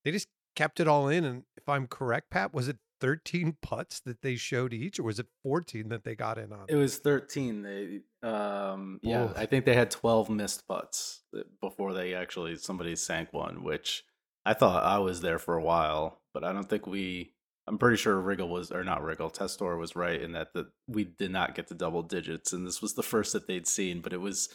they 0.04 0.12
just 0.12 0.28
kept 0.56 0.80
it 0.80 0.88
all 0.88 1.08
in. 1.08 1.24
And 1.24 1.44
if 1.58 1.68
I'm 1.68 1.88
correct, 1.88 2.30
Pat, 2.30 2.54
was 2.54 2.68
it 2.68 2.78
13 3.02 3.58
putts 3.62 4.00
that 4.02 4.22
they 4.22 4.36
showed 4.36 4.74
each, 4.74 5.00
or 5.00 5.04
was 5.04 5.20
it 5.20 5.28
14 5.44 5.90
that 5.90 6.04
they 6.04 6.16
got 6.16 6.38
in 6.38 6.52
on? 6.52 6.66
It 6.70 6.76
was 6.76 6.98
13. 6.98 7.62
They, 7.62 8.28
um, 8.28 9.00
yeah. 9.04 9.32
I 9.36 9.46
think 9.46 9.66
they 9.66 9.76
had 9.76 9.92
12 9.92 10.30
missed 10.30 10.68
putts 10.68 11.22
before 11.62 11.94
they 11.94 12.14
actually 12.14 12.56
somebody 12.56 12.96
sank 12.96 13.34
one, 13.34 13.64
which 13.64 14.06
I 14.46 14.54
thought 14.54 14.84
I 14.84 15.00
was 15.00 15.22
there 15.22 15.40
for 15.40 15.56
a 15.56 15.64
while, 15.64 16.22
but 16.34 16.44
I 16.44 16.54
don't 16.54 16.70
think 16.70 16.88
we. 16.88 17.34
I'm 17.68 17.78
pretty 17.78 17.98
sure 17.98 18.22
Riggle 18.22 18.50
was, 18.50 18.72
or 18.72 18.84
not 18.84 19.02
Riggle, 19.02 19.34
Testor 19.34 19.78
was 19.78 19.96
right 19.96 20.22
in 20.22 20.34
that 20.34 20.54
the, 20.54 20.70
we 20.88 21.06
did 21.06 21.32
not 21.32 21.56
get 21.56 21.68
to 21.68 21.74
double 21.74 22.04
digits, 22.04 22.52
and 22.52 22.68
this 22.68 22.82
was 22.82 22.94
the 22.94 23.04
first 23.04 23.34
that 23.34 23.48
they'd 23.48 23.68
seen. 23.68 24.02
But 24.02 24.14
it 24.14 24.22
was, 24.22 24.50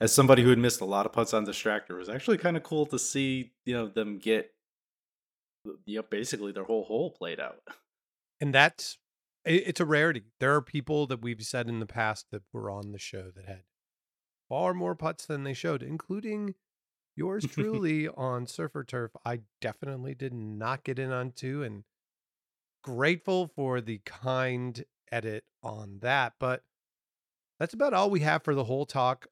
as 0.00 0.14
somebody 0.14 0.42
who 0.42 0.50
had 0.50 0.58
missed 0.58 0.80
a 0.80 0.86
lot 0.86 1.06
of 1.06 1.12
putts 1.12 1.34
on 1.34 1.46
Distractor, 1.46 1.90
it 1.90 1.98
was 1.98 2.08
actually 2.08 2.38
kind 2.38 2.56
of 2.56 2.62
cool 2.62 2.86
to 2.86 2.98
see, 2.98 3.52
you 3.66 3.74
know, 3.74 3.88
them 3.88 4.18
get, 4.18 4.52
you 5.84 5.96
know, 5.96 6.04
basically 6.08 6.52
their 6.52 6.64
whole 6.64 6.84
hole 6.84 7.10
played 7.10 7.40
out. 7.40 7.60
and 8.40 8.54
that's 8.54 8.98
it's 9.44 9.80
a 9.80 9.84
rarity. 9.84 10.24
There 10.40 10.54
are 10.54 10.62
people 10.62 11.06
that 11.06 11.22
we've 11.22 11.42
said 11.42 11.68
in 11.68 11.78
the 11.78 11.86
past 11.86 12.26
that 12.32 12.42
were 12.52 12.68
on 12.70 12.92
the 12.92 12.98
show 12.98 13.30
that 13.34 13.46
had 13.46 13.62
far 14.48 14.74
more 14.74 14.94
putts 14.94 15.26
than 15.26 15.44
they 15.44 15.52
showed, 15.52 15.82
including 15.82 16.54
yours 17.14 17.46
truly 17.50 18.08
on 18.08 18.46
Surfer 18.46 18.82
Turf. 18.82 19.12
I 19.24 19.40
definitely 19.60 20.14
did 20.14 20.34
not 20.34 20.84
get 20.84 20.98
in 20.98 21.12
on 21.12 21.30
two 21.30 21.62
and 21.62 21.84
grateful 22.86 23.48
for 23.48 23.80
the 23.80 23.98
kind 24.04 24.84
edit 25.10 25.44
on 25.62 25.98
that. 26.02 26.34
But 26.38 26.62
that's 27.58 27.74
about 27.74 27.94
all 27.94 28.10
we 28.10 28.20
have 28.20 28.44
for 28.44 28.54
the 28.54 28.64
whole 28.64 28.86
talk. 28.86 29.26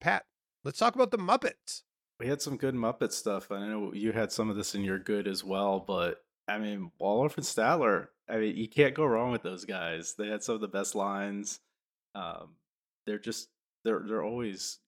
Pat, 0.00 0.24
let's 0.64 0.78
talk 0.78 0.94
about 0.94 1.10
the 1.10 1.18
Muppets. 1.18 1.82
We 2.20 2.28
had 2.28 2.40
some 2.40 2.56
good 2.56 2.74
Muppet 2.74 3.12
stuff. 3.12 3.50
I 3.50 3.66
know 3.66 3.92
you 3.92 4.12
had 4.12 4.30
some 4.30 4.48
of 4.48 4.56
this 4.56 4.74
in 4.74 4.82
your 4.82 5.00
good 5.00 5.26
as 5.26 5.42
well, 5.42 5.80
but 5.80 6.22
I 6.46 6.58
mean, 6.58 6.92
Waldorf 7.00 7.36
and 7.36 7.46
Statler, 7.46 8.08
I 8.28 8.36
mean, 8.36 8.56
you 8.56 8.68
can't 8.68 8.94
go 8.94 9.04
wrong 9.04 9.32
with 9.32 9.42
those 9.42 9.64
guys. 9.64 10.14
They 10.16 10.28
had 10.28 10.44
some 10.44 10.54
of 10.54 10.60
the 10.60 10.68
best 10.68 10.94
lines. 10.94 11.58
Um, 12.14 12.56
they're 13.06 13.18
just 13.18 13.48
they're 13.84 14.04
they're 14.06 14.22
always 14.22 14.78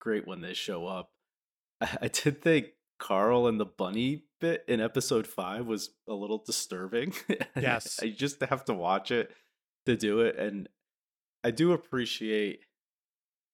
great 0.00 0.26
when 0.26 0.42
they 0.42 0.52
show 0.52 0.86
up. 0.86 1.10
I, 1.80 1.98
I 2.02 2.08
did 2.08 2.42
think 2.42 2.66
Carl 2.98 3.46
and 3.46 3.58
the 3.58 3.64
bunny 3.64 4.24
bit 4.42 4.64
in 4.66 4.80
episode 4.80 5.26
five 5.26 5.66
was 5.66 5.90
a 6.08 6.12
little 6.12 6.42
disturbing. 6.44 7.14
Yes, 7.56 8.00
I 8.02 8.08
just 8.08 8.42
have 8.42 8.64
to 8.64 8.74
watch 8.74 9.10
it 9.10 9.30
to 9.86 9.96
do 9.96 10.20
it, 10.20 10.36
and 10.36 10.68
I 11.44 11.50
do 11.52 11.72
appreciate 11.72 12.60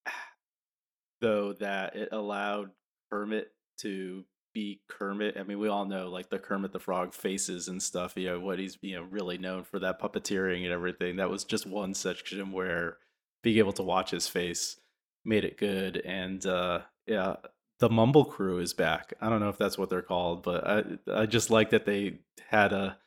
though 1.20 1.52
that 1.54 1.94
it 1.94 2.08
allowed 2.10 2.70
Kermit 3.12 3.48
to 3.80 4.24
be 4.54 4.80
Kermit. 4.88 5.36
I 5.38 5.42
mean, 5.42 5.58
we 5.58 5.68
all 5.68 5.84
know 5.84 6.08
like 6.08 6.30
the 6.30 6.38
Kermit 6.38 6.72
the 6.72 6.78
Frog 6.78 7.12
faces 7.12 7.68
and 7.68 7.82
stuff. 7.82 8.14
You 8.16 8.28
know 8.28 8.40
what 8.40 8.58
he's 8.58 8.78
you 8.80 8.96
know 8.96 9.02
really 9.02 9.36
known 9.36 9.64
for 9.64 9.78
that 9.80 10.00
puppeteering 10.00 10.64
and 10.64 10.72
everything. 10.72 11.16
That 11.16 11.30
was 11.30 11.44
just 11.44 11.66
one 11.66 11.92
section 11.92 12.52
where 12.52 12.96
being 13.42 13.58
able 13.58 13.72
to 13.74 13.82
watch 13.82 14.10
his 14.10 14.26
face 14.26 14.80
made 15.24 15.44
it 15.44 15.58
good. 15.58 15.98
And 15.98 16.44
uh, 16.46 16.80
yeah, 17.06 17.36
the 17.80 17.88
Mumble 17.88 18.24
Crew 18.24 18.58
is 18.58 18.74
back. 18.74 19.14
I 19.20 19.28
don't 19.28 19.40
know 19.40 19.48
if 19.48 19.58
that's 19.58 19.78
what 19.78 19.90
they're 19.90 20.02
called, 20.02 20.42
but 20.42 20.66
I 20.66 20.84
I 21.12 21.26
just 21.26 21.50
like 21.50 21.70
that 21.70 21.86
they 21.86 22.18
had 22.48 22.72
a 22.72 22.98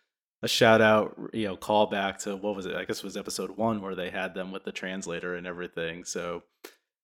a 0.44 0.48
shout 0.48 0.82
out, 0.82 1.16
you 1.34 1.48
know, 1.48 1.56
call 1.56 1.86
back 1.88 2.18
to 2.20 2.36
what 2.36 2.56
was 2.56 2.66
it? 2.66 2.76
I 2.76 2.86
guess 2.86 3.00
it 3.00 3.04
was 3.04 3.18
episode 3.18 3.52
one 3.58 3.82
where 3.82 3.96
they 3.96 4.10
had 4.10 4.34
them 4.34 4.52
with 4.52 4.64
the 4.64 4.72
translator 4.72 5.36
and 5.36 5.46
everything. 5.46 6.04
So 6.04 6.44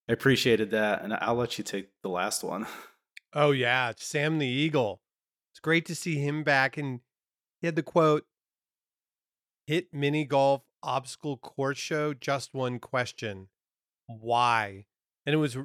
I 0.09 0.13
appreciated 0.13 0.71
that, 0.71 1.03
and 1.03 1.13
I'll 1.13 1.35
let 1.35 1.57
you 1.57 1.63
take 1.63 1.89
the 2.01 2.09
last 2.09 2.43
one. 2.43 2.65
Oh 3.33 3.51
yeah, 3.51 3.91
Sam 3.97 4.39
the 4.39 4.47
Eagle. 4.47 5.01
It's 5.51 5.59
great 5.59 5.85
to 5.87 5.95
see 5.95 6.15
him 6.17 6.43
back 6.43 6.77
and 6.77 7.01
he 7.59 7.67
had 7.67 7.75
the 7.75 7.83
quote 7.83 8.25
hit 9.65 9.93
mini 9.93 10.23
golf 10.23 10.63
obstacle 10.81 11.37
course 11.37 11.77
show 11.77 12.13
just 12.13 12.53
one 12.53 12.79
question. 12.79 13.49
Why? 14.07 14.85
And 15.25 15.33
it 15.33 15.37
was 15.37 15.57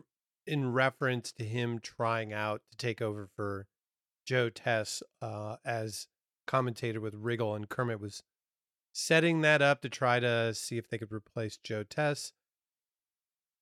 in 0.47 0.73
reference 0.73 1.33
to 1.33 1.45
him 1.45 1.79
trying 1.79 2.33
out 2.33 2.63
to 2.71 2.77
take 2.77 3.01
over 3.01 3.29
for 3.35 3.67
Joe 4.27 4.51
Tess 4.51 5.03
uh, 5.21 5.57
as 5.65 6.09
commentator 6.47 7.01
with 7.01 7.15
Riggle 7.15 7.57
and 7.57 7.69
Kermit 7.69 8.01
was 8.01 8.23
setting 8.93 9.41
that 9.41 9.63
up 9.63 9.81
to 9.83 9.89
try 9.89 10.21
to 10.21 10.55
see 10.55 10.79
if 10.79 10.89
they 10.89 10.99
could 10.99 11.13
replace 11.13 11.57
Joe 11.57 11.83
Tess. 11.83 12.33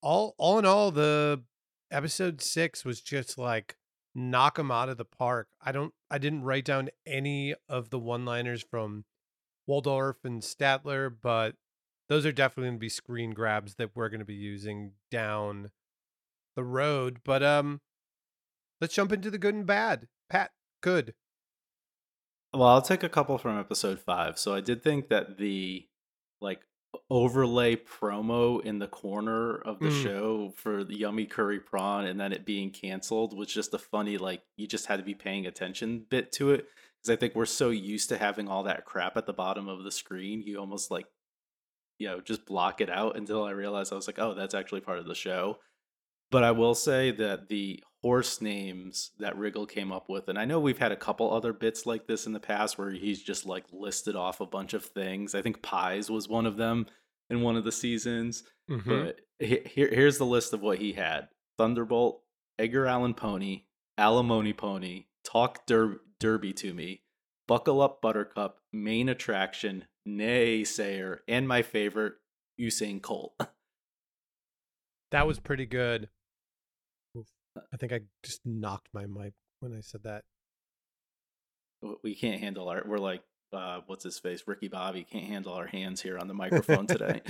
All 0.02 0.34
all 0.38 0.58
in 0.58 0.64
all, 0.64 0.90
the 0.90 1.42
episode 1.90 2.40
six 2.40 2.84
was 2.84 3.00
just 3.00 3.36
like 3.36 3.76
knock 4.14 4.58
him 4.58 4.70
out 4.70 4.88
of 4.88 4.96
the 4.96 5.04
park. 5.04 5.48
I 5.60 5.72
don't 5.72 5.92
I 6.10 6.18
didn't 6.18 6.44
write 6.44 6.64
down 6.64 6.88
any 7.06 7.54
of 7.68 7.90
the 7.90 7.98
one-liners 7.98 8.62
from 8.62 9.04
Waldorf 9.66 10.24
and 10.24 10.42
Statler, 10.42 11.14
but 11.20 11.54
those 12.08 12.26
are 12.26 12.32
definitely 12.32 12.70
going 12.70 12.78
to 12.78 12.80
be 12.80 12.88
screen 12.88 13.30
grabs 13.32 13.76
that 13.76 13.94
we're 13.94 14.08
going 14.08 14.20
to 14.20 14.24
be 14.24 14.34
using 14.34 14.92
down 15.10 15.70
the 16.60 16.64
road. 16.64 17.20
But 17.24 17.42
um 17.42 17.80
let's 18.80 18.94
jump 18.94 19.12
into 19.12 19.30
the 19.30 19.38
good 19.38 19.54
and 19.54 19.66
bad. 19.66 20.08
Pat, 20.28 20.50
good. 20.82 21.14
Well, 22.52 22.68
I'll 22.68 22.82
take 22.82 23.02
a 23.02 23.08
couple 23.08 23.38
from 23.38 23.58
episode 23.58 24.00
5. 24.00 24.38
So 24.38 24.54
I 24.54 24.60
did 24.60 24.82
think 24.82 25.08
that 25.08 25.38
the 25.38 25.86
like 26.40 26.60
overlay 27.08 27.76
promo 27.76 28.60
in 28.64 28.80
the 28.80 28.88
corner 28.88 29.56
of 29.56 29.78
the 29.78 29.88
mm. 29.88 30.02
show 30.02 30.52
for 30.56 30.82
the 30.82 30.96
yummy 30.96 31.24
curry 31.24 31.60
prawn 31.60 32.04
and 32.04 32.18
then 32.18 32.32
it 32.32 32.44
being 32.44 32.70
canceled 32.70 33.36
was 33.36 33.46
just 33.46 33.72
a 33.74 33.78
funny 33.78 34.18
like 34.18 34.42
you 34.56 34.66
just 34.66 34.86
had 34.86 34.96
to 34.96 35.04
be 35.04 35.14
paying 35.14 35.46
attention 35.46 36.04
bit 36.10 36.32
to 36.32 36.50
it 36.50 36.66
because 36.96 37.12
i 37.12 37.16
think 37.16 37.36
we're 37.36 37.46
so 37.46 37.70
used 37.70 38.08
to 38.08 38.18
having 38.18 38.48
all 38.48 38.64
that 38.64 38.84
crap 38.84 39.16
at 39.16 39.24
the 39.24 39.32
bottom 39.32 39.68
of 39.68 39.84
the 39.84 39.90
screen 39.92 40.42
you 40.44 40.58
almost 40.58 40.90
like 40.90 41.06
you 41.98 42.08
know 42.08 42.20
just 42.20 42.44
block 42.44 42.80
it 42.80 42.90
out 42.90 43.16
until 43.16 43.44
i 43.44 43.50
realized 43.50 43.92
i 43.92 43.96
was 43.96 44.08
like 44.08 44.18
oh 44.18 44.34
that's 44.34 44.54
actually 44.54 44.80
part 44.80 44.98
of 44.98 45.06
the 45.06 45.14
show 45.14 45.58
but 46.30 46.44
i 46.44 46.50
will 46.50 46.74
say 46.74 47.10
that 47.10 47.48
the 47.48 47.82
horse 48.02 48.40
names 48.40 49.10
that 49.18 49.36
Riggle 49.36 49.68
came 49.68 49.92
up 49.92 50.08
with 50.08 50.28
and 50.28 50.38
i 50.38 50.44
know 50.44 50.58
we've 50.58 50.78
had 50.78 50.92
a 50.92 50.96
couple 50.96 51.32
other 51.32 51.52
bits 51.52 51.84
like 51.84 52.06
this 52.06 52.26
in 52.26 52.32
the 52.32 52.40
past 52.40 52.78
where 52.78 52.90
he's 52.90 53.22
just 53.22 53.44
like 53.44 53.64
listed 53.72 54.16
off 54.16 54.40
a 54.40 54.46
bunch 54.46 54.72
of 54.72 54.84
things 54.84 55.34
i 55.34 55.42
think 55.42 55.60
pies 55.60 56.10
was 56.10 56.28
one 56.28 56.46
of 56.46 56.56
them 56.56 56.86
in 57.30 57.40
one 57.40 57.56
of 57.56 57.64
the 57.64 57.72
seasons. 57.72 58.42
Mm-hmm. 58.68 58.90
But 58.90 59.20
here, 59.38 59.88
here's 59.90 60.18
the 60.18 60.26
list 60.26 60.52
of 60.52 60.60
what 60.60 60.78
he 60.78 60.92
had: 60.92 61.28
Thunderbolt, 61.56 62.22
Edgar 62.58 62.86
Allan 62.86 63.14
Pony, 63.14 63.62
Alimony 63.96 64.52
Pony, 64.52 65.06
Talk 65.24 65.64
Der- 65.66 66.00
Derby 66.18 66.52
to 66.54 66.74
Me, 66.74 67.02
Buckle 67.46 67.80
Up 67.80 68.02
Buttercup, 68.02 68.58
Main 68.72 69.08
Attraction, 69.08 69.86
Naysayer, 70.06 71.18
and 71.26 71.48
my 71.48 71.62
favorite, 71.62 72.14
Usain 72.60 73.00
Colt. 73.00 73.32
that 75.12 75.26
was 75.26 75.38
pretty 75.38 75.66
good. 75.66 76.08
I 77.72 77.76
think 77.76 77.92
I 77.92 78.00
just 78.22 78.40
knocked 78.44 78.88
my 78.92 79.06
mic 79.06 79.34
when 79.60 79.74
I 79.74 79.80
said 79.80 80.02
that. 80.04 80.24
We 82.02 82.14
can't 82.14 82.40
handle 82.40 82.68
our. 82.68 82.82
We're 82.86 82.98
like 82.98 83.22
uh, 83.52 83.80
what's 83.86 84.04
his 84.04 84.18
face, 84.18 84.42
Ricky 84.46 84.68
Bobby, 84.68 85.04
can't 85.04 85.24
handle 85.24 85.52
our 85.52 85.66
hands 85.66 86.02
here 86.02 86.18
on 86.18 86.28
the 86.28 86.34
microphone 86.34 86.86
today. 86.86 87.22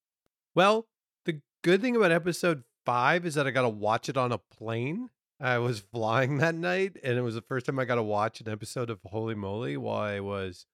well, 0.54 0.86
the 1.24 1.40
good 1.62 1.80
thing 1.80 1.96
about 1.96 2.12
episode 2.12 2.64
five 2.84 3.26
is 3.26 3.34
that 3.34 3.46
I 3.46 3.50
got 3.50 3.62
to 3.62 3.68
watch 3.68 4.08
it 4.08 4.16
on 4.16 4.32
a 4.32 4.38
plane. 4.38 5.10
I 5.40 5.58
was 5.58 5.80
flying 5.92 6.38
that 6.38 6.54
night, 6.54 6.96
and 7.02 7.18
it 7.18 7.22
was 7.22 7.34
the 7.34 7.42
first 7.42 7.66
time 7.66 7.78
I 7.78 7.84
got 7.84 7.96
to 7.96 8.02
watch 8.02 8.40
an 8.40 8.48
episode 8.48 8.90
of 8.90 9.00
Holy 9.04 9.34
Moly 9.34 9.76
while 9.76 10.00
I 10.00 10.20
was 10.20 10.66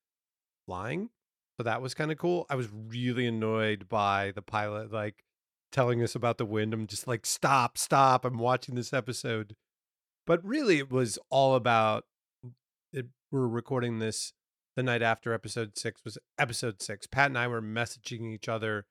flying. 0.67 1.11
So 1.57 1.65
that 1.65 1.83
was 1.83 1.95
kind 1.95 2.11
of 2.11 2.19
cool. 2.19 2.47
I 2.49 2.55
was 2.55 2.69
really 2.73 3.27
annoyed 3.27 3.89
by 3.89 4.33
the 4.35 4.43
pilot, 4.43 4.93
like 4.93 5.25
telling 5.71 6.03
us 6.03 6.15
about 6.15 6.39
the 6.39 6.45
wind. 6.45 6.75
I'm 6.75 6.87
just 6.87 7.07
like, 7.07 7.27
stop, 7.27 7.79
stop. 7.79 8.25
I'm 8.25 8.39
watching 8.39 8.75
this 8.75 8.93
episode. 8.93 9.57
But 10.27 10.45
really, 10.45 10.79
it 10.79 10.91
was 10.91 11.19
all 11.31 11.55
about 11.55 12.05
it. 12.93 13.07
We're 13.31 13.49
recording 13.49 13.99
this 13.99 14.33
the 14.77 14.83
night 14.83 15.03
after 15.03 15.33
episode 15.33 15.77
six 15.77 16.03
was 16.05 16.19
episode 16.39 16.81
six. 16.81 17.07
Pat 17.07 17.27
and 17.27 17.39
I 17.39 17.49
were 17.49 17.63
messaging 17.63 18.33
each 18.33 18.49
other 18.49 18.87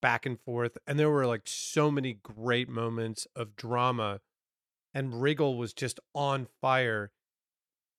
back 0.00 0.26
and 0.26 0.40
forth, 0.40 0.78
and 0.86 0.98
there 0.98 1.10
were 1.10 1.26
like 1.26 1.42
so 1.44 1.90
many 1.90 2.14
great 2.22 2.68
moments 2.68 3.26
of 3.34 3.56
drama. 3.56 4.20
And 4.94 5.14
Riggle 5.14 5.56
was 5.56 5.72
just 5.72 6.00
on 6.14 6.48
fire. 6.60 7.12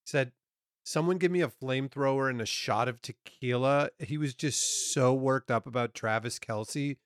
He 0.05 0.09
said, 0.09 0.31
Someone 0.85 1.17
give 1.17 1.31
me 1.31 1.41
a 1.41 1.47
flamethrower 1.47 2.29
and 2.29 2.41
a 2.41 2.45
shot 2.45 2.87
of 2.89 3.01
tequila. 3.01 3.89
He 3.99 4.17
was 4.17 4.33
just 4.33 4.93
so 4.93 5.13
worked 5.13 5.49
up 5.49 5.65
about 5.65 5.93
Travis 5.93 6.39
Kelce. 6.39 6.97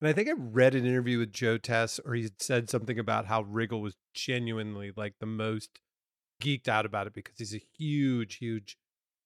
And 0.00 0.08
I 0.08 0.12
think 0.12 0.28
I 0.28 0.32
read 0.36 0.74
an 0.74 0.84
interview 0.84 1.18
with 1.18 1.32
Joe 1.32 1.56
Tess, 1.56 1.98
or 2.04 2.14
he 2.14 2.28
said 2.38 2.68
something 2.68 2.98
about 2.98 3.26
how 3.26 3.42
Riggle 3.44 3.80
was 3.80 3.96
genuinely 4.12 4.92
like 4.94 5.14
the 5.18 5.26
most 5.26 5.78
geeked 6.42 6.68
out 6.68 6.84
about 6.84 7.06
it 7.06 7.14
because 7.14 7.38
he's 7.38 7.54
a 7.54 7.64
huge, 7.78 8.36
huge 8.36 8.76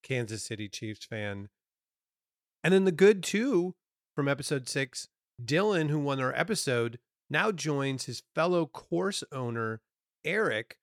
Kansas 0.02 0.44
City 0.44 0.68
Chiefs 0.68 1.04
fan. 1.04 1.48
And 2.62 2.72
then 2.72 2.84
the 2.84 2.92
good 2.92 3.22
too 3.22 3.74
from 4.14 4.28
episode 4.28 4.68
six, 4.68 5.08
Dylan, 5.42 5.90
who 5.90 5.98
won 5.98 6.20
our 6.20 6.34
episode, 6.34 6.98
now 7.30 7.52
joins 7.52 8.04
his 8.04 8.22
fellow 8.34 8.66
course 8.66 9.22
owner, 9.32 9.80
Eric, 10.24 10.78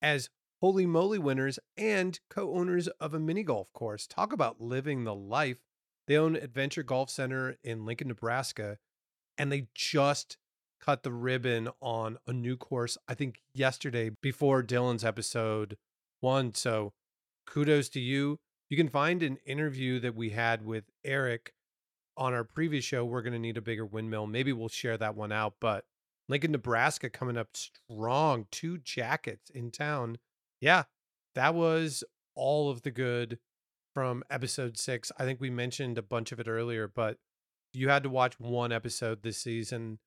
as 0.00 0.30
holy 0.60 0.86
moly 0.86 1.18
winners 1.18 1.58
and 1.76 2.18
co 2.28 2.54
owners 2.54 2.88
of 2.88 3.14
a 3.14 3.18
mini 3.18 3.42
golf 3.42 3.72
course. 3.72 4.06
Talk 4.06 4.32
about 4.32 4.60
living 4.60 5.04
the 5.04 5.14
life. 5.14 5.58
They 6.06 6.16
own 6.16 6.36
Adventure 6.36 6.82
Golf 6.82 7.10
Center 7.10 7.56
in 7.62 7.84
Lincoln, 7.84 8.08
Nebraska, 8.08 8.78
and 9.40 9.50
they 9.50 9.68
just 9.74 10.36
cut 10.82 11.02
the 11.02 11.12
ribbon 11.12 11.70
on 11.80 12.18
a 12.26 12.32
new 12.32 12.58
course, 12.58 12.98
I 13.08 13.14
think 13.14 13.40
yesterday 13.54 14.10
before 14.20 14.62
Dylan's 14.62 15.02
episode 15.02 15.78
one. 16.20 16.52
So 16.52 16.92
kudos 17.46 17.88
to 17.90 18.00
you. 18.00 18.38
You 18.68 18.76
can 18.76 18.90
find 18.90 19.22
an 19.22 19.38
interview 19.46 19.98
that 20.00 20.14
we 20.14 20.30
had 20.30 20.64
with 20.64 20.84
Eric 21.02 21.54
on 22.18 22.34
our 22.34 22.44
previous 22.44 22.84
show. 22.84 23.02
We're 23.02 23.22
going 23.22 23.32
to 23.32 23.38
need 23.38 23.56
a 23.56 23.62
bigger 23.62 23.86
windmill. 23.86 24.26
Maybe 24.26 24.52
we'll 24.52 24.68
share 24.68 24.98
that 24.98 25.16
one 25.16 25.32
out. 25.32 25.54
But 25.58 25.86
Lincoln, 26.28 26.52
Nebraska 26.52 27.08
coming 27.08 27.38
up 27.38 27.48
strong. 27.54 28.46
Two 28.50 28.76
jackets 28.76 29.48
in 29.50 29.70
town 29.70 30.18
yeah, 30.60 30.82
that 31.34 31.54
was 31.54 32.04
all 32.34 32.68
of 32.68 32.82
the 32.82 32.90
good 32.90 33.38
from 33.94 34.22
episode 34.30 34.76
six. 34.76 35.10
I 35.18 35.24
think 35.24 35.40
we 35.40 35.48
mentioned 35.48 35.96
a 35.96 36.02
bunch 36.02 36.30
of 36.30 36.40
it 36.40 36.46
earlier, 36.46 36.86
but 36.86 37.16
you 37.72 37.88
had 37.88 38.02
to 38.02 38.10
watch 38.10 38.38
one 38.38 38.72
episode 38.72 39.22
this 39.22 39.38
season. 39.38 39.98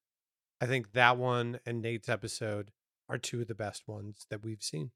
I 0.62 0.66
think 0.66 0.94
that 0.94 1.18
one 1.18 1.60
and 1.66 1.82
Nate's 1.82 2.10
episode 2.10 2.72
are 3.10 3.18
two 3.18 3.42
of 3.42 3.48
the 3.48 3.56
best 3.56 3.88
ones 3.88 4.26
that 4.30 4.44
we've 4.44 4.64
seen. 4.64 4.92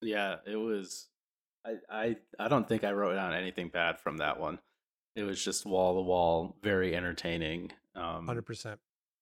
Yeah, 0.00 0.36
it 0.46 0.56
was. 0.56 1.08
I 1.64 1.74
I 1.90 2.16
I 2.38 2.48
don't 2.48 2.68
think 2.68 2.84
I 2.84 2.92
wrote 2.92 3.14
down 3.14 3.34
anything 3.34 3.68
bad 3.68 3.98
from 3.98 4.18
that 4.18 4.38
one. 4.38 4.58
It 5.14 5.24
was 5.24 5.42
just 5.42 5.64
wall 5.66 5.94
to 5.94 6.02
wall, 6.02 6.56
very 6.62 6.94
entertaining. 6.94 7.72
Um, 7.94 8.26
Hundred 8.26 8.46
percent. 8.46 8.78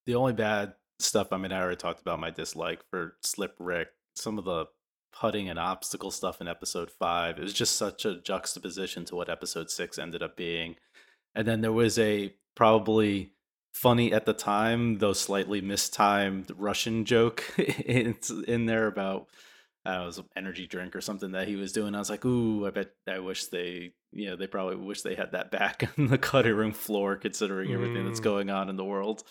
The 0.06 0.16
only 0.16 0.32
bad 0.32 0.74
stuff. 0.98 1.32
I 1.32 1.36
mean, 1.36 1.52
I 1.52 1.60
already 1.60 1.76
talked 1.76 2.00
about 2.00 2.20
my 2.20 2.30
dislike 2.30 2.80
for 2.90 3.16
Slip 3.22 3.54
Rick. 3.58 3.88
Some 4.16 4.38
of 4.38 4.44
the 4.44 4.66
putting 5.12 5.48
and 5.48 5.58
obstacle 5.58 6.10
stuff 6.10 6.40
in 6.40 6.48
episode 6.48 6.90
five. 6.90 7.38
It 7.38 7.42
was 7.42 7.54
just 7.54 7.76
such 7.76 8.04
a 8.04 8.20
juxtaposition 8.20 9.04
to 9.06 9.14
what 9.14 9.28
episode 9.28 9.70
six 9.70 9.98
ended 9.98 10.22
up 10.22 10.36
being. 10.36 10.76
And 11.34 11.46
then 11.46 11.60
there 11.60 11.72
was 11.72 11.98
a 11.98 12.34
probably 12.54 13.32
funny 13.72 14.12
at 14.12 14.24
the 14.26 14.32
time, 14.32 14.98
though 14.98 15.12
slightly 15.12 15.60
mistimed 15.60 16.50
Russian 16.56 17.04
joke 17.04 17.44
in, 17.58 18.16
in 18.46 18.66
there 18.66 18.86
about 18.86 19.28
uh, 19.86 20.00
it 20.02 20.06
was 20.06 20.18
an 20.18 20.24
energy 20.34 20.66
drink 20.66 20.96
or 20.96 21.00
something 21.00 21.32
that 21.32 21.46
he 21.46 21.56
was 21.56 21.72
doing. 21.72 21.94
I 21.94 21.98
was 21.98 22.08
like, 22.08 22.24
ooh, 22.24 22.66
I 22.66 22.70
bet 22.70 22.92
I 23.06 23.18
wish 23.18 23.46
they, 23.46 23.92
you 24.12 24.30
know, 24.30 24.36
they 24.36 24.46
probably 24.46 24.76
wish 24.76 25.02
they 25.02 25.14
had 25.14 25.32
that 25.32 25.50
back 25.50 25.90
on 25.98 26.06
the 26.06 26.18
cutting 26.18 26.54
room 26.54 26.72
floor, 26.72 27.16
considering 27.16 27.72
everything 27.72 28.06
that's 28.06 28.20
mm. 28.20 28.24
going 28.24 28.50
on 28.50 28.70
in 28.70 28.76
the 28.76 28.84
world. 28.84 29.24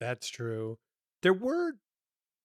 That's 0.00 0.28
true. 0.28 0.78
There 1.22 1.34
were 1.34 1.74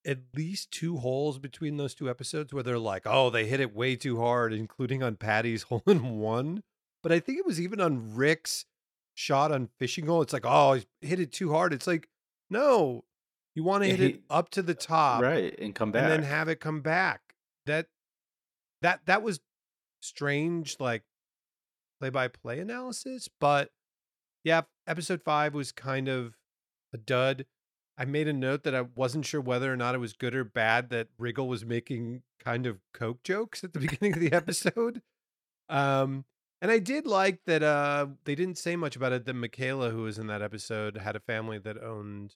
at 0.06 0.20
least 0.36 0.72
two 0.72 0.98
holes 0.98 1.40
between 1.40 1.78
those 1.78 1.96
two 1.96 2.10
episodes 2.10 2.54
where 2.54 2.64
they're 2.64 2.78
like, 2.78 3.04
oh, 3.06 3.30
they 3.30 3.46
hit 3.46 3.60
it 3.60 3.76
way 3.76 3.96
too 3.96 4.20
hard, 4.20 4.54
including 4.54 5.02
on 5.02 5.16
Patty's 5.16 5.64
hole 5.70 5.84
in 5.88 6.18
one. 6.18 6.64
But 7.04 7.12
I 7.12 7.20
think 7.20 7.40
it 7.40 7.46
was 7.46 7.62
even 7.62 7.80
on 7.80 8.16
Rick's 8.16 8.66
shot 9.18 9.52
on 9.52 9.68
fishing 9.80 10.06
hole. 10.06 10.22
It's 10.22 10.32
like, 10.32 10.46
oh, 10.46 10.74
he 10.74 11.08
hit 11.08 11.20
it 11.20 11.32
too 11.32 11.52
hard. 11.52 11.74
It's 11.74 11.88
like, 11.88 12.08
no, 12.52 13.04
you 13.56 13.64
want 13.64 13.84
to 13.84 13.90
hit 13.90 14.00
it 14.00 14.22
up 14.30 14.50
to 14.52 14.62
the 14.62 14.76
top, 14.76 15.22
right, 15.22 15.58
and 15.60 15.74
come 15.74 15.92
back, 15.92 16.04
and 16.04 16.12
then 16.12 16.24
have 16.24 16.48
it 16.48 16.60
come 16.60 16.82
back. 16.82 17.22
That 17.66 17.88
that 18.84 19.02
that 19.08 19.24
was 19.24 19.40
strange, 20.00 20.78
like 20.80 21.04
play 22.00 22.10
by 22.10 22.28
play 22.28 22.60
analysis. 22.60 23.28
But 23.40 23.72
yeah, 24.44 24.62
episode 24.86 25.24
five 25.24 25.54
was 25.56 25.72
kind 25.72 26.08
of 26.08 26.36
a 26.94 26.98
dud. 26.98 27.46
I 27.98 28.06
made 28.06 28.28
a 28.28 28.34
note 28.34 28.64
that 28.64 28.76
I 28.76 28.82
wasn't 28.82 29.26
sure 29.26 29.42
whether 29.42 29.74
or 29.74 29.76
not 29.76 29.96
it 29.96 29.98
was 29.98 30.14
good 30.14 30.36
or 30.36 30.44
bad 30.44 30.92
that 30.92 31.08
Riggle 31.20 31.48
was 31.48 31.66
making 31.66 32.22
kind 32.40 32.68
of 32.68 32.78
coke 32.94 33.24
jokes 33.24 33.64
at 33.64 33.74
the 33.74 33.80
beginning 33.88 34.14
of 34.14 34.20
the 34.20 34.32
episode. 34.32 35.02
Um, 35.68 36.26
and 36.62 36.72
I 36.72 36.80
did 36.80 37.06
like 37.06 37.40
that 37.46 37.64
uh, 37.64 38.08
they 38.26 38.36
didn't 38.36 38.58
say 38.58 38.76
much 38.76 38.96
about 38.96 39.14
it. 39.14 39.26
That 39.26 39.34
Michaela, 39.34 39.90
who 39.90 40.04
was 40.04 40.18
in 40.18 40.28
that 40.28 40.42
episode, 40.42 40.98
had 40.98 41.16
a 41.16 41.20
family 41.20 41.60
that 41.60 41.82
owned 41.82 42.36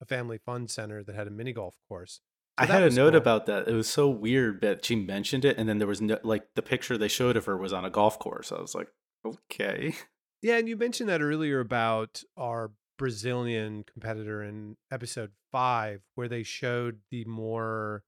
a 0.00 0.06
family 0.06 0.38
fun 0.38 0.66
center 0.68 1.02
that 1.02 1.14
had 1.14 1.26
a 1.26 1.30
mini 1.30 1.52
golf 1.52 1.76
course. 1.88 2.20
So 2.58 2.64
I 2.64 2.66
had 2.66 2.82
a 2.82 2.90
note 2.90 3.12
cool. 3.12 3.20
about 3.20 3.46
that. 3.46 3.68
It 3.68 3.74
was 3.74 3.88
so 3.88 4.08
weird 4.08 4.60
that 4.62 4.84
she 4.84 4.96
mentioned 4.96 5.44
it, 5.44 5.56
and 5.56 5.68
then 5.68 5.78
there 5.78 5.88
was 5.88 6.00
no 6.00 6.18
like 6.22 6.44
the 6.54 6.62
picture 6.62 6.98
they 6.98 7.08
showed 7.08 7.36
of 7.36 7.46
her 7.46 7.56
was 7.56 7.72
on 7.72 7.84
a 7.84 7.90
golf 7.90 8.18
course. 8.18 8.52
I 8.52 8.60
was 8.60 8.74
like, 8.74 8.88
okay. 9.24 9.94
Yeah, 10.42 10.56
and 10.56 10.66
you 10.66 10.78
mentioned 10.78 11.10
that 11.10 11.20
earlier 11.20 11.60
about 11.60 12.22
our 12.34 12.72
Brazilian 12.96 13.84
competitor 13.84 14.42
in 14.42 14.78
episode 14.90 15.32
five, 15.52 16.00
where 16.14 16.28
they 16.28 16.42
showed 16.42 17.00
the 17.10 17.26
more 17.26 18.04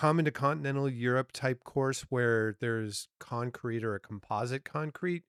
common 0.00 0.24
to 0.24 0.30
continental 0.30 0.88
Europe 0.88 1.30
type 1.30 1.62
course 1.62 2.06
where 2.08 2.56
there's 2.58 3.08
concrete 3.18 3.84
or 3.84 3.94
a 3.94 4.00
composite 4.00 4.64
concrete 4.64 5.24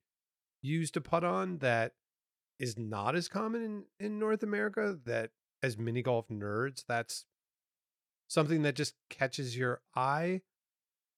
used 0.61 0.93
to 0.93 1.01
putt 1.01 1.25
on 1.25 1.57
that 1.57 1.91
is 2.57 2.77
not 2.77 3.13
as 3.13 3.27
common 3.27 3.61
in, 3.65 3.83
in 3.99 4.17
North 4.17 4.43
America. 4.43 4.97
That 5.05 5.31
as 5.61 5.77
mini 5.77 6.01
golf 6.01 6.29
nerds, 6.29 6.85
that's 6.87 7.25
something 8.29 8.61
that 8.61 8.77
just 8.77 8.93
catches 9.09 9.57
your 9.57 9.81
eye. 9.93 10.39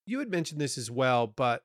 You 0.07 0.17
had 0.17 0.31
mentioned 0.31 0.59
this 0.59 0.75
as 0.75 0.89
well, 0.89 1.27
but 1.27 1.61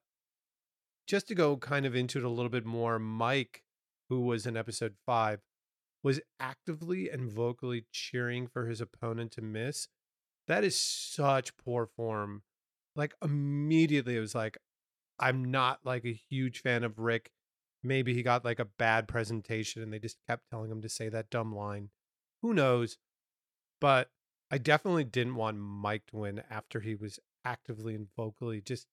just 1.07 1.27
to 1.29 1.35
go 1.35 1.57
kind 1.57 1.87
of 1.87 1.97
into 1.97 2.19
it 2.19 2.25
a 2.25 2.29
little 2.29 2.51
bit 2.51 2.67
more, 2.67 2.99
Mike, 2.99 3.63
who 4.11 4.21
was 4.21 4.45
in 4.45 4.59
episode 4.59 4.93
five, 5.07 5.41
was 6.03 6.21
actively 6.39 7.09
and 7.09 7.33
vocally 7.33 7.87
cheering 7.93 8.47
for 8.47 8.67
his 8.67 8.83
opponent 8.83 9.33
to 9.33 9.41
miss, 9.41 9.89
that 10.49 10.65
is 10.65 10.79
such 10.79 11.57
poor 11.57 11.87
form. 11.87 12.43
Like 12.97 13.15
immediately 13.23 14.17
it 14.17 14.21
was 14.21 14.35
like, 14.35 14.59
I'm 15.19 15.51
not 15.51 15.81
like 15.85 16.05
a 16.05 16.13
huge 16.13 16.61
fan 16.61 16.85
of 16.85 16.99
Rick. 16.99 17.31
Maybe 17.83 18.13
he 18.15 18.23
got 18.23 18.45
like 18.45 18.59
a 18.59 18.65
bad 18.65 19.07
presentation 19.07 19.83
and 19.83 19.93
they 19.93 19.99
just 19.99 20.19
kept 20.27 20.51
telling 20.51 20.71
him 20.71 20.83
to 20.83 20.89
say 20.89 21.09
that 21.09 21.31
dumb 21.31 21.55
line. 21.55 21.91
Who 22.43 22.55
knows? 22.55 22.99
But 23.81 24.11
I 24.51 24.59
definitely 24.59 25.05
didn't 25.05 25.37
want 25.37 25.59
Mike 25.59 26.07
to 26.09 26.17
win 26.17 26.43
after 26.51 26.81
he 26.81 26.95
was 26.95 27.21
actively 27.45 27.95
and 27.95 28.09
vocally 28.17 28.61
just 28.61 28.87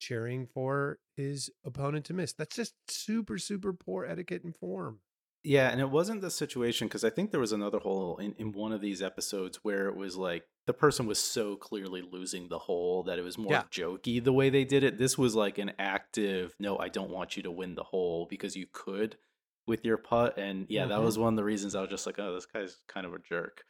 cheering 0.00 0.46
for 0.46 0.98
his 1.16 1.50
opponent 1.64 2.04
to 2.06 2.14
miss. 2.14 2.32
That's 2.32 2.56
just 2.56 2.74
super, 2.88 3.38
super 3.38 3.72
poor 3.72 4.04
etiquette 4.04 4.44
and 4.44 4.54
form. 4.56 4.98
Yeah, 5.42 5.70
and 5.70 5.80
it 5.80 5.90
wasn't 5.90 6.22
the 6.22 6.30
situation 6.30 6.88
because 6.88 7.04
I 7.04 7.10
think 7.10 7.30
there 7.30 7.40
was 7.40 7.52
another 7.52 7.78
hole 7.78 8.16
in, 8.16 8.34
in 8.38 8.52
one 8.52 8.72
of 8.72 8.80
these 8.80 9.02
episodes 9.02 9.60
where 9.62 9.88
it 9.88 9.96
was 9.96 10.16
like 10.16 10.44
the 10.66 10.72
person 10.72 11.06
was 11.06 11.18
so 11.18 11.56
clearly 11.56 12.02
losing 12.02 12.48
the 12.48 12.58
hole 12.58 13.02
that 13.04 13.18
it 13.18 13.22
was 13.22 13.36
more 13.36 13.52
yeah. 13.52 13.62
jokey 13.70 14.22
the 14.22 14.32
way 14.32 14.48
they 14.48 14.64
did 14.64 14.82
it. 14.82 14.98
This 14.98 15.18
was 15.18 15.34
like 15.34 15.58
an 15.58 15.72
active, 15.78 16.54
no, 16.58 16.78
I 16.78 16.88
don't 16.88 17.10
want 17.10 17.36
you 17.36 17.42
to 17.42 17.50
win 17.50 17.74
the 17.74 17.82
hole 17.82 18.26
because 18.28 18.56
you 18.56 18.66
could 18.72 19.16
with 19.66 19.84
your 19.84 19.98
putt. 19.98 20.38
And 20.38 20.66
yeah, 20.68 20.82
mm-hmm. 20.82 20.90
that 20.90 21.02
was 21.02 21.18
one 21.18 21.34
of 21.34 21.36
the 21.36 21.44
reasons 21.44 21.74
I 21.74 21.80
was 21.80 21.90
just 21.90 22.06
like, 22.06 22.18
oh, 22.18 22.34
this 22.34 22.46
guy's 22.46 22.78
kind 22.88 23.06
of 23.06 23.12
a 23.12 23.18
jerk. 23.18 23.64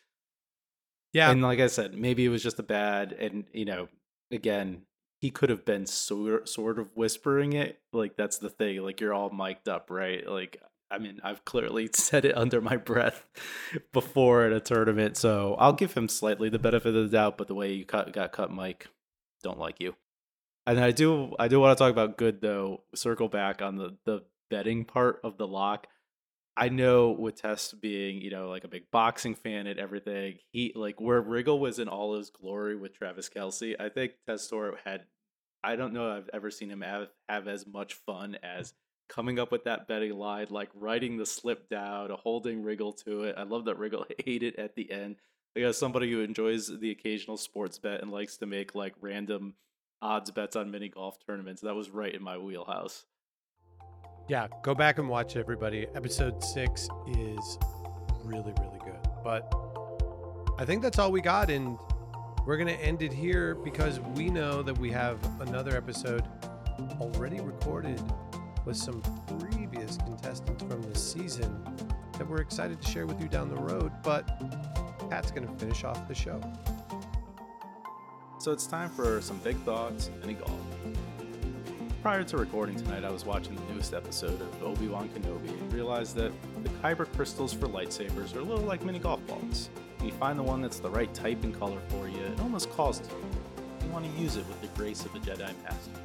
Yeah. 1.13 1.31
And 1.31 1.43
like 1.43 1.61
I 1.61 1.69
said, 1.69 1.95
maybe 1.95 2.25
it 2.25 2.31
was 2.31 2.43
just 2.43 2.59
a 2.59 2.65
bad, 2.65 3.13
and 3.13 3.45
you 3.53 3.65
know, 3.65 3.89
again, 4.33 4.83
he 5.21 5.31
could 5.31 5.49
have 5.49 5.65
been 5.65 5.87
sort 5.87 6.49
sort 6.49 6.79
of 6.79 6.89
whispering 6.97 7.53
it. 7.53 7.79
Like 7.93 8.17
that's 8.17 8.39
the 8.39 8.51
thing. 8.51 8.83
Like 8.83 9.01
you're 9.01 9.15
all 9.15 9.31
mic'd 9.31 9.69
up, 9.69 9.91
right? 9.91 10.29
Like 10.29 10.61
I 10.95 10.99
mean, 10.99 11.21
I've 11.25 11.45
clearly 11.45 11.91
said 11.95 12.25
it 12.25 12.37
under 12.37 12.61
my 12.61 12.77
breath 12.77 13.27
before 13.93 14.45
at 14.45 14.53
a 14.53 14.61
tournament, 14.61 15.17
so 15.17 15.57
I'll 15.59 15.73
give 15.73 15.95
him 15.95 16.09
slightly 16.09 16.49
the 16.49 16.59
benefit 16.59 16.95
of 16.95 17.11
the 17.11 17.17
doubt. 17.17 17.37
But 17.37 17.49
the 17.49 17.55
way 17.55 17.73
you 17.73 17.85
cut, 17.85 18.13
got 18.13 18.33
cut, 18.33 18.51
Mike, 18.51 18.89
don't 19.43 19.59
like 19.59 19.81
you. 19.81 19.97
And 20.67 20.81
I 20.81 20.93
do, 20.93 21.35
I 21.39 21.49
do 21.49 21.61
want 21.61 21.77
to 21.77 21.83
talk 21.83 21.91
about 21.91 22.17
good 22.17 22.41
though. 22.41 22.83
Circle 22.95 23.29
back 23.29 23.61
on 23.61 23.77
the 23.77 23.97
the 24.05 24.23
betting 24.51 24.85
part 24.85 25.21
of 25.25 25.37
the 25.37 25.47
lock. 25.47 25.89
I 26.57 26.69
know 26.69 27.11
with 27.11 27.43
Tess 27.43 27.73
being, 27.73 28.23
you 28.23 28.31
know, 28.31 28.49
like 28.49 28.63
a 28.63 28.69
big 28.69 28.85
boxing 28.93 29.35
fan 29.35 29.67
and 29.67 29.79
everything, 29.79 30.39
he 30.53 30.73
like 30.77 31.01
where 31.01 31.21
Riggle 31.21 31.59
was 31.59 31.81
in 31.81 31.89
all 31.89 32.17
his 32.17 32.31
glory 32.31 32.77
with 32.77 32.97
Travis 32.97 33.29
Kelce. 33.29 33.75
I 33.81 33.89
think 33.89 34.13
Testore 34.29 34.79
had, 34.85 35.03
I 35.65 35.75
don't 35.75 35.93
know, 35.93 36.17
I've 36.17 36.31
ever 36.33 36.53
seen 36.53 36.71
him 36.71 36.83
have 36.83 37.09
have 37.29 37.49
as 37.49 37.67
much 37.67 37.95
fun 37.95 38.39
as 38.43 38.73
coming 39.09 39.39
up 39.39 39.53
with 39.53 39.65
that 39.65 39.87
betting 39.87 40.15
line, 40.15 40.47
like 40.51 40.71
writing 40.75 41.17
the 41.17 41.27
slip 41.27 41.69
down, 41.69 42.11
holding 42.11 42.63
Riggle 42.63 42.97
to 43.05 43.25
it. 43.25 43.35
I 43.39 43.43
love 43.45 43.67
that 43.67 43.79
Riggle 43.79 44.05
ate 44.27 44.43
it 44.43 44.57
at 44.57 44.75
the 44.75 44.91
end. 44.91 45.17
Like 45.55 45.65
as 45.65 45.79
somebody 45.79 46.11
who 46.11 46.21
enjoys 46.21 46.67
the 46.67 46.91
occasional 46.91 47.37
sports 47.37 47.79
bet 47.79 48.03
and 48.03 48.11
likes 48.11 48.37
to 48.39 48.47
make 48.47 48.75
like 48.75 48.95
random 49.01 49.55
odds 50.03 50.31
bets 50.31 50.57
on 50.57 50.71
mini 50.71 50.89
golf 50.89 51.17
tournaments, 51.25 51.63
that 51.63 51.75
was 51.75 51.91
right 51.91 52.13
in 52.13 52.23
my 52.23 52.39
wheelhouse. 52.39 53.05
Yeah, 54.29 54.49
go 54.63 54.75
back 54.75 54.99
and 54.99 55.09
watch 55.09 55.37
everybody. 55.37 55.87
Episode 55.95 56.43
six 56.43 56.89
is 57.07 57.59
really, 58.25 58.55
really 58.59 58.79
good. 58.85 58.99
But 59.23 59.55
I 60.59 60.65
think 60.65 60.83
that's 60.83 60.99
all 60.99 61.13
we 61.13 61.21
got, 61.21 61.51
and 61.51 61.79
we're 62.47 62.57
gonna 62.57 62.73
end 62.73 63.03
it 63.03 63.13
here 63.13 63.55
because 63.55 64.01
we 64.01 64.31
know 64.31 64.63
that 64.63 64.77
we 64.79 64.91
have 64.91 65.19
another 65.41 65.77
episode 65.77 66.25
already 67.01 67.41
recorded 67.41 68.01
with 68.65 68.77
some 68.77 69.03
previous 69.39 69.97
contestants 69.99 70.63
from 70.63 70.83
the 70.83 70.99
season 70.99 71.63
that 72.19 72.29
we're 72.29 72.41
excited 72.41 72.81
to 72.81 72.89
share 72.89 73.07
with 73.07 73.21
you 73.21 73.29
down 73.29 73.49
the 73.49 73.61
road. 73.61 73.93
But 74.03 74.29
Pat's 75.11 75.31
going 75.31 75.47
to 75.47 75.55
finish 75.55 75.85
off 75.85 76.07
the 76.09 76.15
show. 76.15 76.41
So 78.39 78.53
it's 78.53 78.67
time 78.67 78.91
for 78.91 79.21
some 79.21 79.39
big 79.39 79.57
thoughts 79.59 80.11
mini 80.21 80.35
golf. 80.35 80.51
Prior 82.03 82.23
to 82.25 82.37
recording 82.37 82.77
tonight, 82.77 83.03
I 83.03 83.11
was 83.11 83.25
watching 83.25 83.55
the 83.55 83.73
newest 83.73 83.95
episode 83.95 84.39
of 84.39 84.63
Obi 84.63 84.89
Wan 84.89 85.09
Kenobi 85.09 85.49
and 85.49 85.73
realized 85.73 86.15
that 86.17 86.33
the 86.63 86.69
kyber 86.69 87.11
crystals 87.15 87.55
for 87.55 87.67
lightsabers 87.67 88.37
are 88.37 88.41
a 88.41 88.43
little 88.43 88.65
like 88.65 88.85
mini 88.85 88.99
golf 88.99 89.27
balls. 89.27 89.71
You 90.03 90.13
find 90.13 90.39
the 90.39 90.43
one 90.43 90.61
that's 90.61 90.81
the 90.81 90.91
right 90.91 91.13
type 91.15 91.43
and 91.45 91.59
color 91.59 91.81
for 91.89 92.07
you, 92.07 92.19
it 92.19 92.39
almost 92.41 92.71
calls 92.73 92.99
to 92.99 93.09
you. 93.09 93.87
You 93.87 93.91
want 93.91 94.05
to 94.05 94.21
use 94.21 94.37
it 94.37 94.47
with 94.47 94.61
the 94.61 94.67
grace 94.79 95.07
of 95.07 95.15
a 95.15 95.19
Jedi 95.19 95.51
Master. 95.63 96.04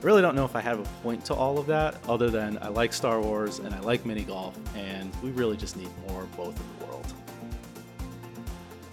I 0.00 0.02
really 0.02 0.22
don't 0.22 0.34
know 0.34 0.46
if 0.46 0.56
I 0.56 0.62
have 0.62 0.80
a 0.80 0.84
point 1.02 1.26
to 1.26 1.34
all 1.34 1.58
of 1.58 1.66
that, 1.66 1.94
other 2.08 2.30
than 2.30 2.56
I 2.62 2.68
like 2.68 2.94
Star 2.94 3.20
Wars 3.20 3.58
and 3.58 3.74
I 3.74 3.80
like 3.80 4.06
mini 4.06 4.22
golf, 4.22 4.58
and 4.74 5.12
we 5.22 5.30
really 5.30 5.58
just 5.58 5.76
need 5.76 5.90
more 6.08 6.22
of 6.22 6.36
both 6.38 6.58
in 6.58 6.78
the 6.78 6.86
world. 6.86 7.12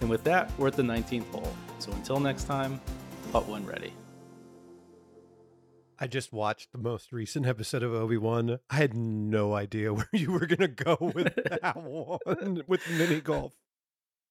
And 0.01 0.09
with 0.09 0.25
that, 0.25 0.51
we're 0.57 0.67
at 0.67 0.73
the 0.73 0.83
19th 0.83 1.29
hole. 1.31 1.53
So 1.79 1.93
until 1.93 2.19
next 2.19 2.43
time, 2.43 2.81
putt 3.31 3.47
when 3.47 3.65
ready. 3.65 3.93
I 5.97 6.07
just 6.07 6.33
watched 6.33 6.73
the 6.73 6.77
most 6.77 7.13
recent 7.13 7.45
episode 7.45 7.83
of 7.83 7.93
Obi 7.93 8.17
Wan. 8.17 8.59
I 8.69 8.75
had 8.75 8.93
no 8.93 9.55
idea 9.55 9.93
where 9.93 10.09
you 10.11 10.33
were 10.33 10.45
going 10.45 10.59
to 10.59 10.67
go 10.67 10.97
with 10.99 11.33
that 11.61 11.77
one 11.77 12.63
with 12.67 12.81
mini 12.89 13.21
golf. 13.21 13.53